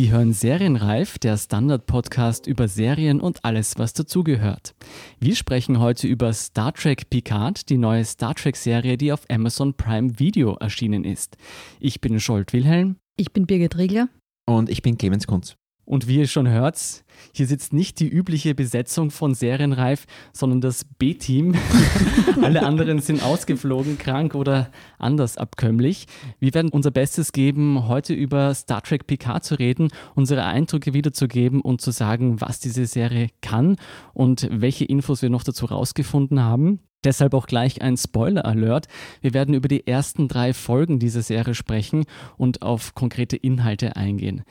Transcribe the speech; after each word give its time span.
Sie 0.00 0.10
hören 0.10 0.32
Serienreif, 0.32 1.18
der 1.18 1.36
Standard-Podcast 1.36 2.46
über 2.46 2.68
Serien 2.68 3.20
und 3.20 3.44
alles, 3.44 3.76
was 3.76 3.92
dazugehört. 3.92 4.74
Wir 5.18 5.36
sprechen 5.36 5.78
heute 5.78 6.06
über 6.06 6.32
Star 6.32 6.72
Trek 6.72 7.10
Picard, 7.10 7.68
die 7.68 7.76
neue 7.76 8.06
Star 8.06 8.34
Trek-Serie, 8.34 8.96
die 8.96 9.12
auf 9.12 9.28
Amazon 9.28 9.74
Prime 9.74 10.18
Video 10.18 10.54
erschienen 10.54 11.04
ist. 11.04 11.36
Ich 11.80 12.00
bin 12.00 12.18
Scholt 12.18 12.54
Wilhelm. 12.54 12.96
Ich 13.18 13.34
bin 13.34 13.46
Birgit 13.46 13.76
Riegler. 13.76 14.08
Und 14.46 14.70
ich 14.70 14.80
bin 14.80 14.96
Clemens 14.96 15.26
Kunz. 15.26 15.59
Und 15.90 16.06
wie 16.06 16.18
ihr 16.18 16.28
schon 16.28 16.48
hört, 16.48 17.02
hier 17.34 17.48
sitzt 17.48 17.72
nicht 17.72 17.98
die 17.98 18.06
übliche 18.06 18.54
Besetzung 18.54 19.10
von 19.10 19.34
Serienreif, 19.34 20.06
sondern 20.32 20.60
das 20.60 20.84
B-Team. 20.84 21.56
Alle 22.42 22.62
anderen 22.64 23.00
sind 23.00 23.24
ausgeflogen, 23.24 23.98
krank 23.98 24.36
oder 24.36 24.70
anders 25.00 25.36
abkömmlich. 25.36 26.06
Wir 26.38 26.54
werden 26.54 26.70
unser 26.70 26.92
Bestes 26.92 27.32
geben, 27.32 27.88
heute 27.88 28.14
über 28.14 28.54
Star 28.54 28.84
Trek 28.84 29.08
Picard 29.08 29.42
zu 29.42 29.56
reden, 29.56 29.88
unsere 30.14 30.44
Eindrücke 30.44 30.94
wiederzugeben 30.94 31.60
und 31.60 31.80
zu 31.80 31.90
sagen, 31.90 32.40
was 32.40 32.60
diese 32.60 32.86
Serie 32.86 33.26
kann 33.42 33.74
und 34.14 34.46
welche 34.48 34.84
Infos 34.84 35.22
wir 35.22 35.30
noch 35.30 35.42
dazu 35.42 35.66
rausgefunden 35.66 36.40
haben. 36.40 36.78
Deshalb 37.02 37.34
auch 37.34 37.48
gleich 37.48 37.82
ein 37.82 37.96
Spoiler-Alert. 37.96 38.86
Wir 39.22 39.34
werden 39.34 39.54
über 39.56 39.66
die 39.66 39.88
ersten 39.88 40.28
drei 40.28 40.54
Folgen 40.54 41.00
dieser 41.00 41.22
Serie 41.22 41.54
sprechen 41.54 42.04
und 42.36 42.62
auf 42.62 42.94
konkrete 42.94 43.36
Inhalte 43.36 43.96
eingehen. 43.96 44.44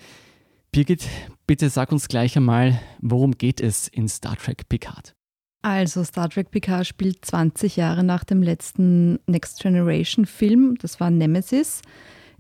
Birgit, 0.72 1.08
bitte 1.48 1.70
sag 1.70 1.92
uns 1.92 2.08
gleich 2.08 2.38
einmal, 2.38 2.80
worum 3.02 3.32
geht 3.32 3.60
es 3.60 3.88
in 3.88 4.08
Star 4.08 4.38
Trek 4.38 4.70
Picard? 4.70 5.16
Also 5.64 6.04
Star 6.04 6.30
Trek 6.30 6.52
Picard 6.52 6.86
spielt 6.86 7.26
20 7.26 7.76
Jahre 7.76 8.04
nach 8.04 8.24
dem 8.24 8.44
letzten 8.44 9.20
Next 9.26 9.62
Generation 9.62 10.26
Film, 10.26 10.78
das 10.80 11.00
war 11.00 11.10
Nemesis. 11.10 11.82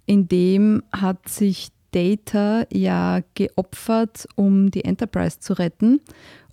In 0.05 0.27
dem 0.27 0.83
hat 0.91 1.27
sich 1.27 1.69
Data 1.91 2.65
ja 2.71 3.21
geopfert, 3.33 4.27
um 4.35 4.69
die 4.69 4.85
Enterprise 4.85 5.39
zu 5.39 5.53
retten. 5.53 5.99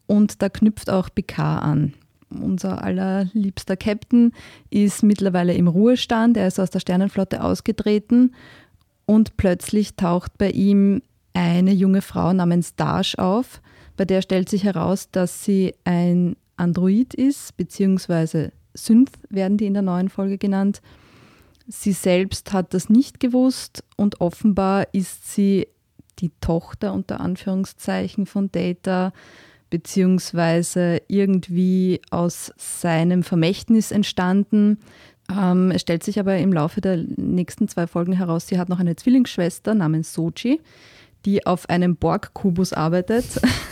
Und 0.07 0.41
da 0.41 0.49
knüpft 0.49 0.89
auch 0.89 1.11
Picard 1.15 1.63
an. 1.63 1.95
Unser 2.31 2.83
allerliebster 2.83 3.77
Captain 3.77 4.33
ist 4.71 5.03
mittlerweile 5.03 5.55
im 5.55 5.69
Ruhestand, 5.69 6.37
er 6.37 6.49
ist 6.49 6.59
aus 6.59 6.71
der 6.71 6.81
Sternenflotte 6.81 7.43
ausgetreten 7.43 8.35
und 9.05 9.37
plötzlich 9.37 9.95
taucht 9.95 10.37
bei 10.39 10.51
ihm 10.51 11.03
eine 11.37 11.73
junge 11.73 12.03
Frau 12.03 12.33
namens 12.33 12.75
Dash 12.75 13.17
auf. 13.17 13.61
Bei 13.97 14.05
der 14.05 14.23
stellt 14.23 14.49
sich 14.49 14.65
heraus, 14.65 15.11
dass 15.11 15.45
sie 15.45 15.75
ein 15.85 16.37
Android 16.57 17.15
ist, 17.15 17.57
beziehungsweise 17.57 18.53
Synth 18.75 19.13
werden 19.29 19.59
die 19.59 19.67
in 19.67 19.75
der 19.75 19.83
neuen 19.83 20.09
Folge 20.09 20.39
genannt. 20.39 20.81
Sie 21.69 21.93
selbst 21.93 22.53
hat 22.53 22.73
das 22.75 22.89
nicht 22.89 23.21
gewusst 23.21 23.85
und 23.97 24.21
offenbar 24.21 24.87
ist 24.93 25.33
sie 25.33 25.69
die 26.19 26.31
Tochter 26.41 26.95
unter 26.95 27.21
Anführungszeichen 27.21 28.27
von 28.27 28.51
Data, 28.51 29.13
beziehungsweise 29.69 31.03
irgendwie 31.09 32.01
aus 32.11 32.53
seinem 32.57 33.23
Vermächtnis 33.23 33.91
entstanden. 33.91 34.79
Ähm, 35.31 35.71
es 35.73 35.83
stellt 35.83 36.05
sich 36.05 36.21
aber 36.21 36.39
im 36.39 36.53
Laufe 36.53 36.81
der 36.81 36.99
nächsten 37.17 37.69
zwei 37.69 37.87
Folgen 37.87 38.13
heraus, 38.13 38.47
sie 38.47 38.59
hat 38.59 38.69
noch 38.69 38.79
eine 38.79 38.97
Zwillingsschwester 38.97 39.75
namens 39.75 40.15
Sochi 40.15 40.61
die 41.27 41.45
auf 41.45 41.69
einem 41.69 41.97
Borg-Kubus 41.97 42.73
arbeitet, 42.73 43.27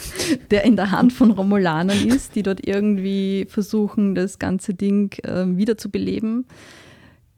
der 0.51 0.65
in 0.65 0.77
der 0.77 0.91
Hand 0.91 1.13
von 1.13 1.31
Romulanern 1.31 2.07
ist, 2.09 2.35
die 2.35 2.43
dort 2.43 2.67
irgendwie 2.67 3.47
versuchen, 3.49 4.15
das 4.15 4.39
ganze 4.39 4.75
Ding 4.75 5.15
äh, 5.23 5.47
wiederzubeleben. 5.47 6.47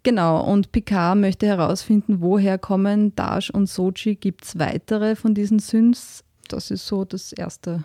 Genau, 0.03 0.43
und 0.51 0.73
Picard 0.73 1.19
möchte 1.19 1.47
herausfinden, 1.47 2.21
woher 2.21 2.59
kommen 2.59 3.15
Dash 3.15 3.51
und 3.51 3.69
Sochi. 3.69 4.15
Gibt 4.15 4.45
es 4.45 4.59
weitere 4.59 5.17
von 5.17 5.35
diesen 5.35 5.59
Synths? 5.59 6.25
Das 6.49 6.71
ist 6.71 6.87
so 6.87 7.05
das 7.05 7.33
Erste. 7.33 7.85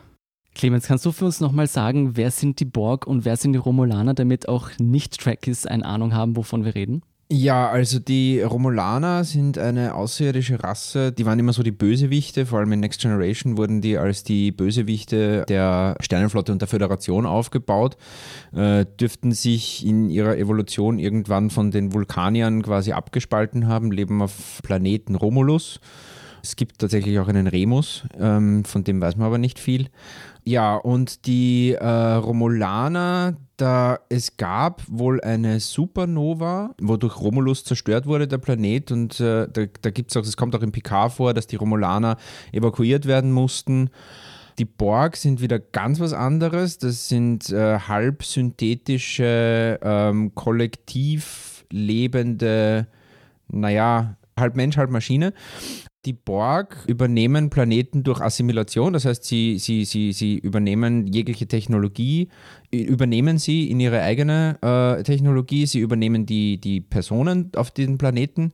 Clemens, 0.53 0.87
kannst 0.87 1.05
du 1.05 1.11
für 1.11 1.25
uns 1.25 1.39
nochmal 1.39 1.67
sagen, 1.67 2.15
wer 2.17 2.29
sind 2.29 2.59
die 2.59 2.65
Borg 2.65 3.07
und 3.07 3.25
wer 3.25 3.37
sind 3.37 3.53
die 3.53 3.59
Romulaner, 3.59 4.13
damit 4.13 4.47
auch 4.47 4.69
Nicht-Trekkies 4.79 5.65
eine 5.65 5.85
Ahnung 5.85 6.13
haben, 6.13 6.35
wovon 6.35 6.63
wir 6.63 6.75
reden? 6.75 7.01
Ja, 7.33 7.69
also 7.69 7.97
die 7.99 8.41
Romulaner 8.41 9.23
sind 9.23 9.57
eine 9.57 9.95
außerirdische 9.95 10.61
Rasse. 10.61 11.13
Die 11.13 11.25
waren 11.25 11.39
immer 11.39 11.53
so 11.53 11.63
die 11.63 11.71
Bösewichte, 11.71 12.45
vor 12.45 12.59
allem 12.59 12.73
in 12.73 12.81
Next 12.81 12.99
Generation 12.99 13.55
wurden 13.55 13.79
die 13.79 13.97
als 13.97 14.25
die 14.25 14.51
Bösewichte 14.51 15.45
der 15.47 15.95
Sternenflotte 16.01 16.51
und 16.51 16.59
der 16.59 16.67
Föderation 16.67 17.25
aufgebaut, 17.25 17.95
äh, 18.53 18.85
dürften 18.99 19.31
sich 19.31 19.85
in 19.85 20.09
ihrer 20.09 20.37
Evolution 20.37 20.99
irgendwann 20.99 21.49
von 21.49 21.71
den 21.71 21.93
Vulkaniern 21.93 22.63
quasi 22.63 22.91
abgespalten 22.91 23.65
haben, 23.65 23.93
leben 23.93 24.21
auf 24.21 24.59
Planeten 24.61 25.15
Romulus. 25.15 25.79
Es 26.43 26.57
gibt 26.57 26.79
tatsächlich 26.79 27.17
auch 27.19 27.29
einen 27.29 27.47
Remus, 27.47 28.03
ähm, 28.19 28.65
von 28.65 28.83
dem 28.83 28.99
weiß 28.99 29.15
man 29.15 29.27
aber 29.27 29.37
nicht 29.37 29.57
viel. 29.57 29.87
Ja, 30.43 30.75
und 30.75 31.27
die 31.27 31.73
äh, 31.73 31.85
Romulaner, 31.85 33.37
da 33.57 33.99
es 34.09 34.37
gab 34.37 34.81
wohl 34.87 35.21
eine 35.21 35.59
Supernova, 35.59 36.73
wodurch 36.81 37.19
Romulus 37.19 37.63
zerstört 37.63 38.07
wurde, 38.07 38.27
der 38.27 38.39
Planet. 38.39 38.91
Und 38.91 39.19
äh, 39.19 39.47
da, 39.47 39.65
da 39.81 39.89
gibt 39.91 40.09
es 40.09 40.17
auch, 40.17 40.23
es 40.23 40.37
kommt 40.37 40.55
auch 40.55 40.63
im 40.63 40.71
Picard 40.71 41.13
vor, 41.13 41.33
dass 41.35 41.45
die 41.45 41.57
Romulaner 41.57 42.17
evakuiert 42.51 43.05
werden 43.05 43.31
mussten. 43.31 43.91
Die 44.57 44.65
Borg 44.65 45.15
sind 45.15 45.41
wieder 45.41 45.59
ganz 45.59 45.99
was 45.99 46.13
anderes. 46.13 46.79
Das 46.79 47.07
sind 47.07 47.51
äh, 47.51 47.77
halb 47.79 48.23
synthetische, 48.23 49.79
ähm, 49.81 50.33
kollektiv 50.33 51.65
lebende, 51.71 52.87
naja, 53.47 54.17
halb 54.37 54.55
Mensch, 54.55 54.77
halb 54.77 54.89
Maschine. 54.89 55.33
Die 56.05 56.13
Borg 56.13 56.77
übernehmen 56.87 57.51
Planeten 57.51 58.03
durch 58.03 58.21
Assimilation, 58.21 58.93
das 58.93 59.05
heißt, 59.05 59.23
sie, 59.23 59.59
sie, 59.59 59.85
sie, 59.85 60.13
sie 60.13 60.39
übernehmen 60.39 61.05
jegliche 61.05 61.47
Technologie, 61.47 62.29
übernehmen 62.71 63.37
sie 63.37 63.69
in 63.69 63.79
ihre 63.79 64.01
eigene 64.01 64.57
äh, 64.63 65.03
Technologie, 65.03 65.67
sie 65.67 65.79
übernehmen 65.79 66.25
die, 66.25 66.59
die 66.59 66.81
Personen 66.81 67.51
auf 67.55 67.69
diesen 67.69 67.99
Planeten. 67.99 68.51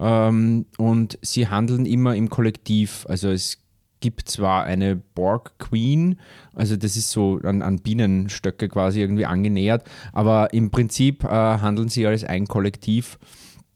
Ähm, 0.00 0.64
und 0.78 1.18
sie 1.20 1.48
handeln 1.48 1.84
immer 1.84 2.16
im 2.16 2.30
Kollektiv. 2.30 3.04
Also 3.06 3.28
es 3.28 3.58
gibt 4.00 4.28
zwar 4.30 4.64
eine 4.64 4.96
Borg 4.96 5.58
Queen, 5.58 6.18
also 6.54 6.76
das 6.76 6.96
ist 6.96 7.10
so 7.10 7.38
an, 7.42 7.62
an 7.62 7.80
Bienenstöcke 7.80 8.68
quasi 8.68 9.00
irgendwie 9.00 9.26
angenähert, 9.26 9.84
aber 10.12 10.54
im 10.54 10.70
Prinzip 10.70 11.24
äh, 11.24 11.28
handeln 11.28 11.88
sie 11.88 12.06
als 12.06 12.24
ein 12.24 12.46
Kollektiv 12.46 13.18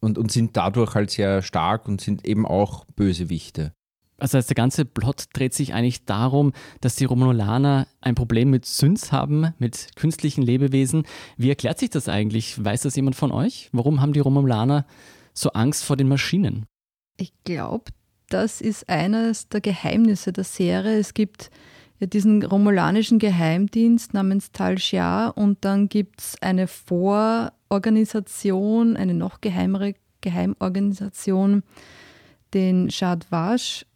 und, 0.02 0.18
und 0.18 0.30
sind 0.30 0.56
dadurch 0.56 0.94
halt 0.94 1.10
sehr 1.10 1.42
stark 1.42 1.88
und 1.88 2.00
sind 2.00 2.26
eben 2.26 2.46
auch 2.46 2.84
Bösewichte. 2.96 3.72
Also 4.18 4.38
heißt, 4.38 4.50
der 4.50 4.54
ganze 4.54 4.84
Plot 4.84 5.24
dreht 5.32 5.54
sich 5.54 5.74
eigentlich 5.74 6.04
darum, 6.04 6.52
dass 6.80 6.94
die 6.94 7.06
Romulaner 7.06 7.88
ein 8.00 8.14
Problem 8.14 8.50
mit 8.50 8.66
Synths 8.66 9.10
haben, 9.10 9.52
mit 9.58 9.96
künstlichen 9.96 10.42
Lebewesen. 10.42 11.04
Wie 11.36 11.48
erklärt 11.48 11.78
sich 11.78 11.90
das 11.90 12.08
eigentlich? 12.08 12.62
Weiß 12.62 12.82
das 12.82 12.94
jemand 12.94 13.16
von 13.16 13.32
euch? 13.32 13.68
Warum 13.72 14.00
haben 14.00 14.12
die 14.12 14.20
Romulaner 14.20 14.86
so 15.34 15.50
Angst 15.50 15.82
vor 15.84 15.96
den 15.96 16.08
Maschinen? 16.08 16.66
Ich 17.16 17.32
glaube, 17.44 17.86
das 18.28 18.60
ist 18.60 18.88
eines 18.88 19.48
der 19.48 19.60
Geheimnisse 19.60 20.32
der 20.32 20.44
Serie. 20.44 20.98
Es 20.98 21.14
gibt 21.14 21.50
ja 22.02 22.06
diesen 22.06 22.42
romulanischen 22.42 23.18
Geheimdienst 23.18 24.12
namens 24.12 24.52
Tal 24.52 24.76
Shiar 24.78 25.38
und 25.38 25.64
dann 25.64 25.88
gibt 25.88 26.20
es 26.20 26.36
eine 26.42 26.66
Vororganisation, 26.66 28.94
eine 28.96 29.14
noch 29.14 29.40
geheimere 29.40 29.94
Geheimorganisation, 30.20 31.62
den 32.54 32.90
Shadwash. 32.90 33.86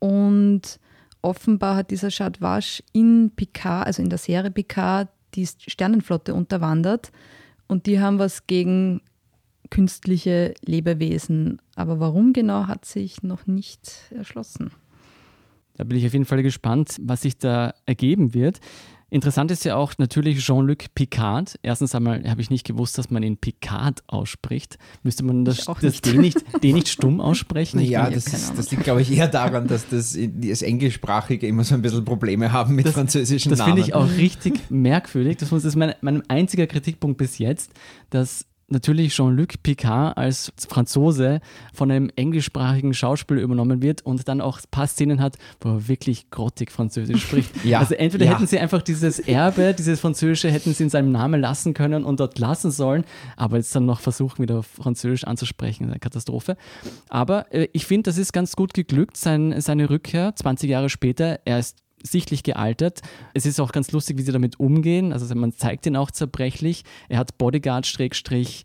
Und 0.00 0.80
offenbar 1.22 1.76
hat 1.76 1.92
dieser 1.92 2.10
Shadwash 2.10 2.82
in 2.92 3.30
Picard, 3.34 3.86
also 3.86 4.02
in 4.02 4.10
der 4.10 4.18
Serie 4.18 4.50
Picard, 4.50 5.08
die 5.34 5.46
Sternenflotte 5.46 6.34
unterwandert. 6.34 7.10
Und 7.68 7.86
die 7.86 8.00
haben 8.00 8.18
was 8.18 8.46
gegen 8.46 9.00
künstliche 9.70 10.52
Lebewesen. 10.64 11.62
Aber 11.76 12.00
warum 12.00 12.32
genau, 12.32 12.66
hat 12.66 12.84
sich 12.84 13.22
noch 13.22 13.46
nicht 13.46 14.10
erschlossen. 14.10 14.72
Da 15.76 15.84
bin 15.84 15.98
ich 15.98 16.06
auf 16.06 16.12
jeden 16.12 16.24
Fall 16.24 16.42
gespannt, 16.42 16.96
was 17.02 17.22
sich 17.22 17.38
da 17.38 17.74
ergeben 17.86 18.34
wird. 18.34 18.60
Interessant 19.14 19.52
ist 19.52 19.64
ja 19.64 19.76
auch 19.76 19.92
natürlich 19.98 20.40
Jean-Luc 20.40 20.92
Picard. 20.96 21.56
Erstens 21.62 21.94
einmal 21.94 22.28
habe 22.28 22.40
ich 22.40 22.50
nicht 22.50 22.66
gewusst, 22.66 22.98
dass 22.98 23.10
man 23.10 23.22
ihn 23.22 23.36
Picard 23.36 24.02
ausspricht. 24.08 24.76
Müsste 25.04 25.24
man 25.24 25.44
das, 25.44 25.66
das 25.66 25.82
nicht. 25.82 26.06
Den, 26.06 26.20
nicht, 26.20 26.64
den 26.64 26.74
nicht 26.74 26.88
stumm 26.88 27.20
aussprechen? 27.20 27.78
Ja, 27.78 28.10
das, 28.10 28.24
das, 28.24 28.70
liegt, 28.72 28.82
glaube 28.82 29.02
ich, 29.02 29.12
eher 29.12 29.28
daran, 29.28 29.68
dass 29.68 29.88
das, 29.88 30.18
das 30.18 30.62
Englischsprachige 30.62 31.46
immer 31.46 31.62
so 31.62 31.76
ein 31.76 31.82
bisschen 31.82 32.04
Probleme 32.04 32.50
haben 32.50 32.74
mit 32.74 32.86
das, 32.86 32.94
französischen 32.94 33.50
das 33.50 33.60
Namen. 33.60 33.76
Das 33.76 33.86
finde 33.86 33.88
ich 33.88 33.94
auch 33.94 34.18
richtig 34.18 34.58
merkwürdig. 34.68 35.36
Das 35.36 35.52
ist 35.52 35.76
mein, 35.76 35.94
mein 36.00 36.28
einziger 36.28 36.66
Kritikpunkt 36.66 37.16
bis 37.16 37.38
jetzt, 37.38 37.70
dass 38.10 38.46
natürlich 38.68 39.14
Jean-Luc 39.14 39.62
Picard 39.62 40.16
als 40.16 40.52
Franzose 40.68 41.40
von 41.72 41.90
einem 41.90 42.10
englischsprachigen 42.16 42.94
Schauspieler 42.94 43.40
übernommen 43.40 43.82
wird 43.82 44.02
und 44.02 44.26
dann 44.28 44.40
auch 44.40 44.58
ein 44.58 44.64
paar 44.70 44.86
Szenen 44.86 45.20
hat, 45.20 45.36
wo 45.60 45.70
er 45.70 45.88
wirklich 45.88 46.30
grottig 46.30 46.70
Französisch 46.70 47.22
spricht. 47.22 47.50
ja, 47.64 47.78
also 47.78 47.94
entweder 47.94 48.26
ja. 48.26 48.32
hätten 48.32 48.46
sie 48.46 48.58
einfach 48.58 48.82
dieses 48.82 49.18
Erbe, 49.18 49.74
dieses 49.74 50.00
Französische, 50.00 50.50
hätten 50.50 50.74
sie 50.74 50.84
in 50.84 50.90
seinem 50.90 51.12
Namen 51.12 51.40
lassen 51.40 51.74
können 51.74 52.04
und 52.04 52.20
dort 52.20 52.38
lassen 52.38 52.70
sollen, 52.70 53.04
aber 53.36 53.56
jetzt 53.56 53.74
dann 53.74 53.86
noch 53.86 54.00
versuchen, 54.00 54.42
wieder 54.42 54.62
Französisch 54.62 55.24
anzusprechen, 55.24 55.90
eine 55.90 55.98
Katastrophe. 55.98 56.56
Aber 57.08 57.52
äh, 57.52 57.68
ich 57.72 57.86
finde, 57.86 58.10
das 58.10 58.18
ist 58.18 58.32
ganz 58.32 58.56
gut 58.56 58.74
geglückt, 58.74 59.16
sein, 59.16 59.60
seine 59.60 59.90
Rückkehr 59.90 60.34
20 60.34 60.70
Jahre 60.70 60.88
später. 60.88 61.40
Er 61.44 61.58
ist 61.58 61.83
sichtlich 62.06 62.42
gealtert. 62.42 63.00
Es 63.32 63.46
ist 63.46 63.60
auch 63.60 63.72
ganz 63.72 63.90
lustig, 63.92 64.18
wie 64.18 64.22
sie 64.22 64.32
damit 64.32 64.60
umgehen. 64.60 65.12
Also 65.12 65.34
man 65.34 65.52
zeigt 65.52 65.86
ihn 65.86 65.96
auch 65.96 66.10
zerbrechlich. 66.10 66.84
Er 67.08 67.18
hat 67.18 67.38
Bodyguard 67.38 67.86
Schrägstrich 67.86 68.64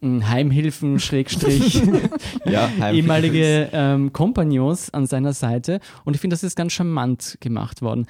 hm, 0.00 0.28
Heimhilfen 0.28 0.98
Schrägstrich 1.00 1.82
ja, 2.44 2.70
ehemalige 2.92 3.68
ähm, 3.72 4.12
Kompagnons 4.12 4.90
an 4.90 5.06
seiner 5.06 5.32
Seite. 5.32 5.80
Und 6.04 6.14
ich 6.14 6.20
finde, 6.20 6.34
das 6.34 6.44
ist 6.44 6.56
ganz 6.56 6.72
charmant 6.72 7.38
gemacht 7.40 7.82
worden. 7.82 8.06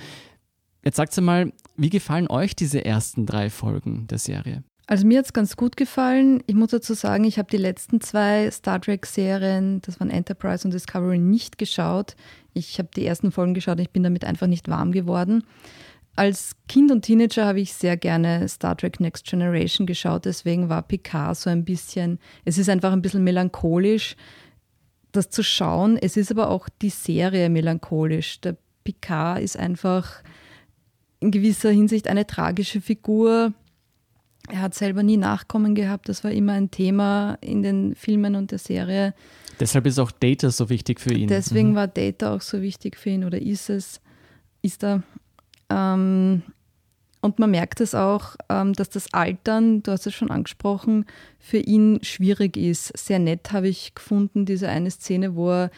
Jetzt 0.85 0.97
sagt 0.97 1.19
mal, 1.23 1.53
wie 1.77 1.91
gefallen 1.91 2.29
euch 2.29 2.55
diese 2.55 2.85
ersten 2.85 3.25
drei 3.25 3.49
Folgen 3.49 4.07
der 4.09 4.19
Serie? 4.19 4.63
Also 4.87 5.07
mir 5.07 5.19
hat 5.19 5.25
es 5.25 5.33
ganz 5.33 5.57
gut 5.57 5.77
gefallen. 5.77 6.43
Ich 6.47 6.55
muss 6.55 6.71
dazu 6.71 6.93
sagen, 6.93 7.25
ich 7.25 7.39
habe 7.39 7.49
die 7.51 7.57
letzten 7.57 8.03
zwei 8.03 8.51
Star 8.51 8.81
Trek-Serien, 8.81 9.81
das 9.81 9.99
waren 9.99 10.11
Enterprise 10.11 10.67
und 10.67 10.75
Discovery, 10.75 11.19
nicht 11.19 11.57
geschaut. 11.57 12.17
Ich 12.53 12.79
habe 12.79 12.91
die 12.95 13.07
ersten 13.07 13.33
Folgen 13.33 13.55
geschaut, 13.55 13.81
ich 13.81 13.91
bin 13.91 14.03
damit 14.03 14.25
einfach 14.25 14.47
nicht 14.47 14.69
warm 14.69 14.93
geworden. 14.93 15.45
Als 16.17 16.55
Kind 16.69 16.93
und 16.93 17.03
Teenager 17.03 17.47
habe 17.47 17.61
ich 17.61 17.73
sehr 17.73 17.97
gerne 17.97 18.47
Star 18.49 18.77
Trek 18.77 19.01
Next 19.01 19.25
Generation 19.25 19.87
geschaut, 19.87 20.27
deswegen 20.27 20.69
war 20.69 20.83
Picard 20.83 21.37
so 21.37 21.51
ein 21.51 21.65
bisschen, 21.65 22.21
es 22.45 22.59
ist 22.59 22.69
einfach 22.69 22.93
ein 22.93 23.03
bisschen 23.03 23.25
melancholisch, 23.25 24.15
das 25.13 25.31
zu 25.31 25.43
schauen. 25.43 25.97
Es 25.97 26.17
ist 26.17 26.31
aber 26.31 26.51
auch 26.51 26.69
die 26.83 26.91
Serie 26.91 27.49
melancholisch. 27.49 28.41
Der 28.43 28.57
Picard 28.85 29.41
ist 29.41 29.57
einfach 29.57 30.23
in 31.21 31.31
gewisser 31.31 31.71
Hinsicht 31.71 32.07
eine 32.07 32.27
tragische 32.27 32.81
Figur 32.81 33.55
er 34.49 34.61
hat 34.61 34.75
selber 34.75 35.03
nie 35.03 35.17
Nachkommen 35.17 35.75
gehabt, 35.75 36.09
das 36.09 36.25
war 36.25 36.31
immer 36.31 36.53
ein 36.53 36.71
Thema 36.71 37.39
in 37.41 37.63
den 37.63 37.95
Filmen 37.95 38.35
und 38.35 38.51
der 38.51 38.59
Serie. 38.59 39.15
Deshalb 39.59 39.87
ist 39.87 39.99
auch 39.99 40.11
Data 40.11 40.51
so 40.51 40.69
wichtig 40.69 41.01
für 41.01 41.15
ihn. 41.15 41.29
Deswegen 41.29 41.71
mhm. 41.71 41.77
war 41.77 41.89
Data 41.89 42.35
auch 42.35 42.41
so 42.41 42.61
wichtig 42.61 42.97
für 42.97 43.11
ihn 43.11 43.25
oder 43.25 43.41
ist 43.41 43.71
es, 43.71 44.01
ist 44.63 44.85
er. 44.85 45.03
Ähm, 45.71 46.43
und 47.21 47.39
man 47.39 47.51
merkt 47.51 47.81
es 47.81 47.95
auch, 47.95 48.37
ähm, 48.51 48.75
dass 48.75 48.91
das 48.91 49.15
Altern, 49.15 49.83
du 49.83 49.93
hast 49.93 50.07
es 50.07 50.13
schon 50.13 50.31
angesprochen, 50.31 51.07
für 51.39 51.59
ihn 51.59 52.01
schwierig 52.03 52.59
ist. 52.59 52.97
Sehr 52.99 53.19
nett 53.19 53.51
habe 53.53 53.69
ich 53.69 53.95
gefunden, 53.95 54.45
diese 54.45 54.69
eine 54.69 54.91
Szene, 54.91 55.35
wo 55.35 55.51
er 55.51 55.71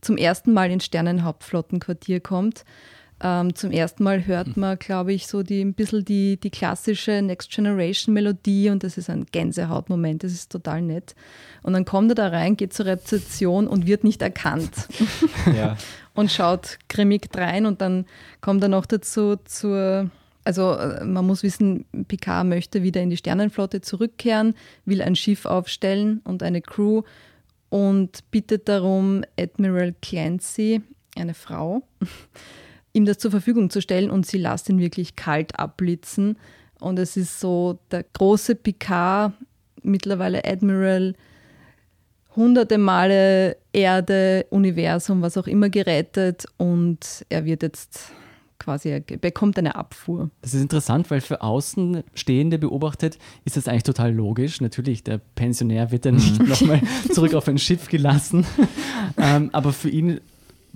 zum 0.00 0.16
ersten 0.16 0.52
Mal 0.52 0.70
ins 0.70 0.84
Sternenhauptflottenquartier 0.84 2.20
kommt 2.20 2.64
ähm, 3.22 3.54
zum 3.54 3.70
ersten 3.70 4.02
Mal 4.02 4.26
hört 4.26 4.48
hm. 4.48 4.54
man, 4.56 4.78
glaube 4.78 5.12
ich, 5.12 5.26
so 5.26 5.42
die, 5.42 5.62
ein 5.62 5.74
bisschen 5.74 6.04
die, 6.04 6.36
die 6.36 6.50
klassische 6.50 7.22
Next 7.22 7.50
Generation 7.50 8.12
Melodie 8.12 8.70
und 8.70 8.82
das 8.82 8.98
ist 8.98 9.08
ein 9.08 9.26
Gänsehautmoment, 9.30 10.24
das 10.24 10.32
ist 10.32 10.50
total 10.50 10.82
nett. 10.82 11.14
Und 11.62 11.72
dann 11.72 11.84
kommt 11.84 12.10
er 12.10 12.14
da 12.16 12.28
rein, 12.28 12.56
geht 12.56 12.74
zur 12.74 12.86
Rezeption 12.86 13.68
und 13.68 13.86
wird 13.86 14.04
nicht 14.04 14.22
erkannt. 14.22 14.72
Ja. 15.56 15.76
und 16.14 16.30
schaut 16.30 16.78
grimmig 16.88 17.28
rein 17.34 17.66
und 17.66 17.80
dann 17.80 18.06
kommt 18.40 18.62
er 18.62 18.68
noch 18.68 18.86
dazu 18.86 19.36
zur 19.44 20.10
also 20.44 20.74
äh, 20.74 21.04
man 21.04 21.26
muss 21.26 21.42
wissen, 21.42 21.84
Picard 22.08 22.46
möchte 22.46 22.82
wieder 22.82 23.00
in 23.00 23.10
die 23.10 23.16
Sternenflotte 23.16 23.80
zurückkehren, 23.80 24.54
will 24.84 25.02
ein 25.02 25.16
Schiff 25.16 25.46
aufstellen 25.46 26.20
und 26.24 26.42
eine 26.42 26.62
Crew 26.62 27.02
und 27.68 28.30
bittet 28.30 28.68
darum 28.68 29.24
Admiral 29.38 29.94
Clancy, 30.00 30.82
eine 31.16 31.34
Frau, 31.34 31.82
ihm 32.92 33.04
das 33.04 33.18
zur 33.18 33.30
Verfügung 33.30 33.70
zu 33.70 33.80
stellen 33.80 34.10
und 34.10 34.26
sie 34.26 34.38
lässt 34.38 34.68
ihn 34.68 34.78
wirklich 34.78 35.16
kalt 35.16 35.58
abblitzen. 35.58 36.38
Und 36.80 36.98
es 36.98 37.16
ist 37.16 37.40
so 37.40 37.78
der 37.90 38.04
große 38.12 38.54
Picard, 38.56 39.32
mittlerweile 39.82 40.44
Admiral, 40.44 41.14
hunderte 42.34 42.78
Male 42.78 43.56
Erde, 43.72 44.46
Universum, 44.50 45.22
was 45.22 45.36
auch 45.36 45.46
immer 45.46 45.68
gerettet 45.68 46.44
und 46.56 47.24
er 47.28 47.44
wird 47.44 47.62
jetzt 47.62 48.12
quasi, 48.58 48.90
er 48.90 49.00
bekommt 49.00 49.58
eine 49.58 49.74
Abfuhr. 49.74 50.30
Das 50.40 50.54
ist 50.54 50.62
interessant, 50.62 51.10
weil 51.10 51.20
für 51.20 51.42
Außenstehende 51.42 52.58
beobachtet 52.58 53.18
ist 53.44 53.56
das 53.56 53.66
eigentlich 53.66 53.82
total 53.82 54.14
logisch. 54.14 54.60
Natürlich, 54.60 55.02
der 55.02 55.18
Pensionär 55.18 55.90
wird 55.90 56.04
dann 56.04 56.14
nicht 56.16 56.40
nochmal 56.40 56.80
zurück 57.12 57.34
auf 57.34 57.48
ein 57.48 57.58
Schiff 57.58 57.88
gelassen. 57.88 58.46
ähm, 59.18 59.50
aber 59.52 59.72
für 59.72 59.90
ihn 59.90 60.20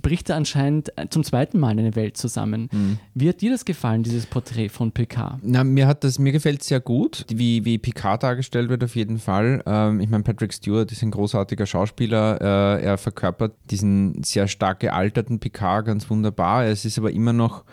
bricht 0.01 0.31
er 0.31 0.37
anscheinend 0.37 0.97
äh, 0.97 1.09
zum 1.09 1.25
zweiten 1.25 1.59
Mal 1.59 1.71
eine 1.71 1.97
Welt 1.97 2.17
zusammen. 2.17 2.69
Mhm. 2.73 2.99
Wie 3.15 3.29
hat 3.29 3.41
dir 3.41 3.51
das 3.51 3.65
gefallen, 3.65 4.03
dieses 4.03 4.27
Porträt 4.27 4.69
von 4.69 4.93
Picard? 4.93 5.39
Na, 5.43 5.65
mir 5.65 5.87
hat 5.87 6.05
das, 6.05 6.19
mir 6.19 6.33
gefällt 6.33 6.63
es 6.63 6.69
sehr 6.69 6.81
gut, 6.81 7.25
wie, 7.29 7.65
wie 7.65 7.79
Picard 7.79 8.23
dargestellt 8.23 8.69
wird 8.69 8.85
auf 8.85 8.97
jeden 8.97 9.19
Fall. 9.19 9.63
Ähm, 9.67 10.01
ich 10.01 10.09
meine, 10.09 10.23
Patrick 10.23 10.53
Stewart 10.53 10.91
ist 10.93 11.03
ein 11.03 11.11
großartiger 11.11 11.67
Schauspieler. 11.67 12.41
Äh, 12.41 12.85
er 12.85 12.99
verkörpert 12.99 13.55
diesen 13.71 14.23
sehr 14.23 14.49
stark 14.49 14.81
gealterten 14.81 15.39
Picard 15.39 15.87
ganz 15.87 16.09
wunderbar. 16.11 16.67
Es 16.67 16.85
ist 16.85 16.99
aber 16.99 17.11
immer 17.11 17.33
noch 17.33 17.65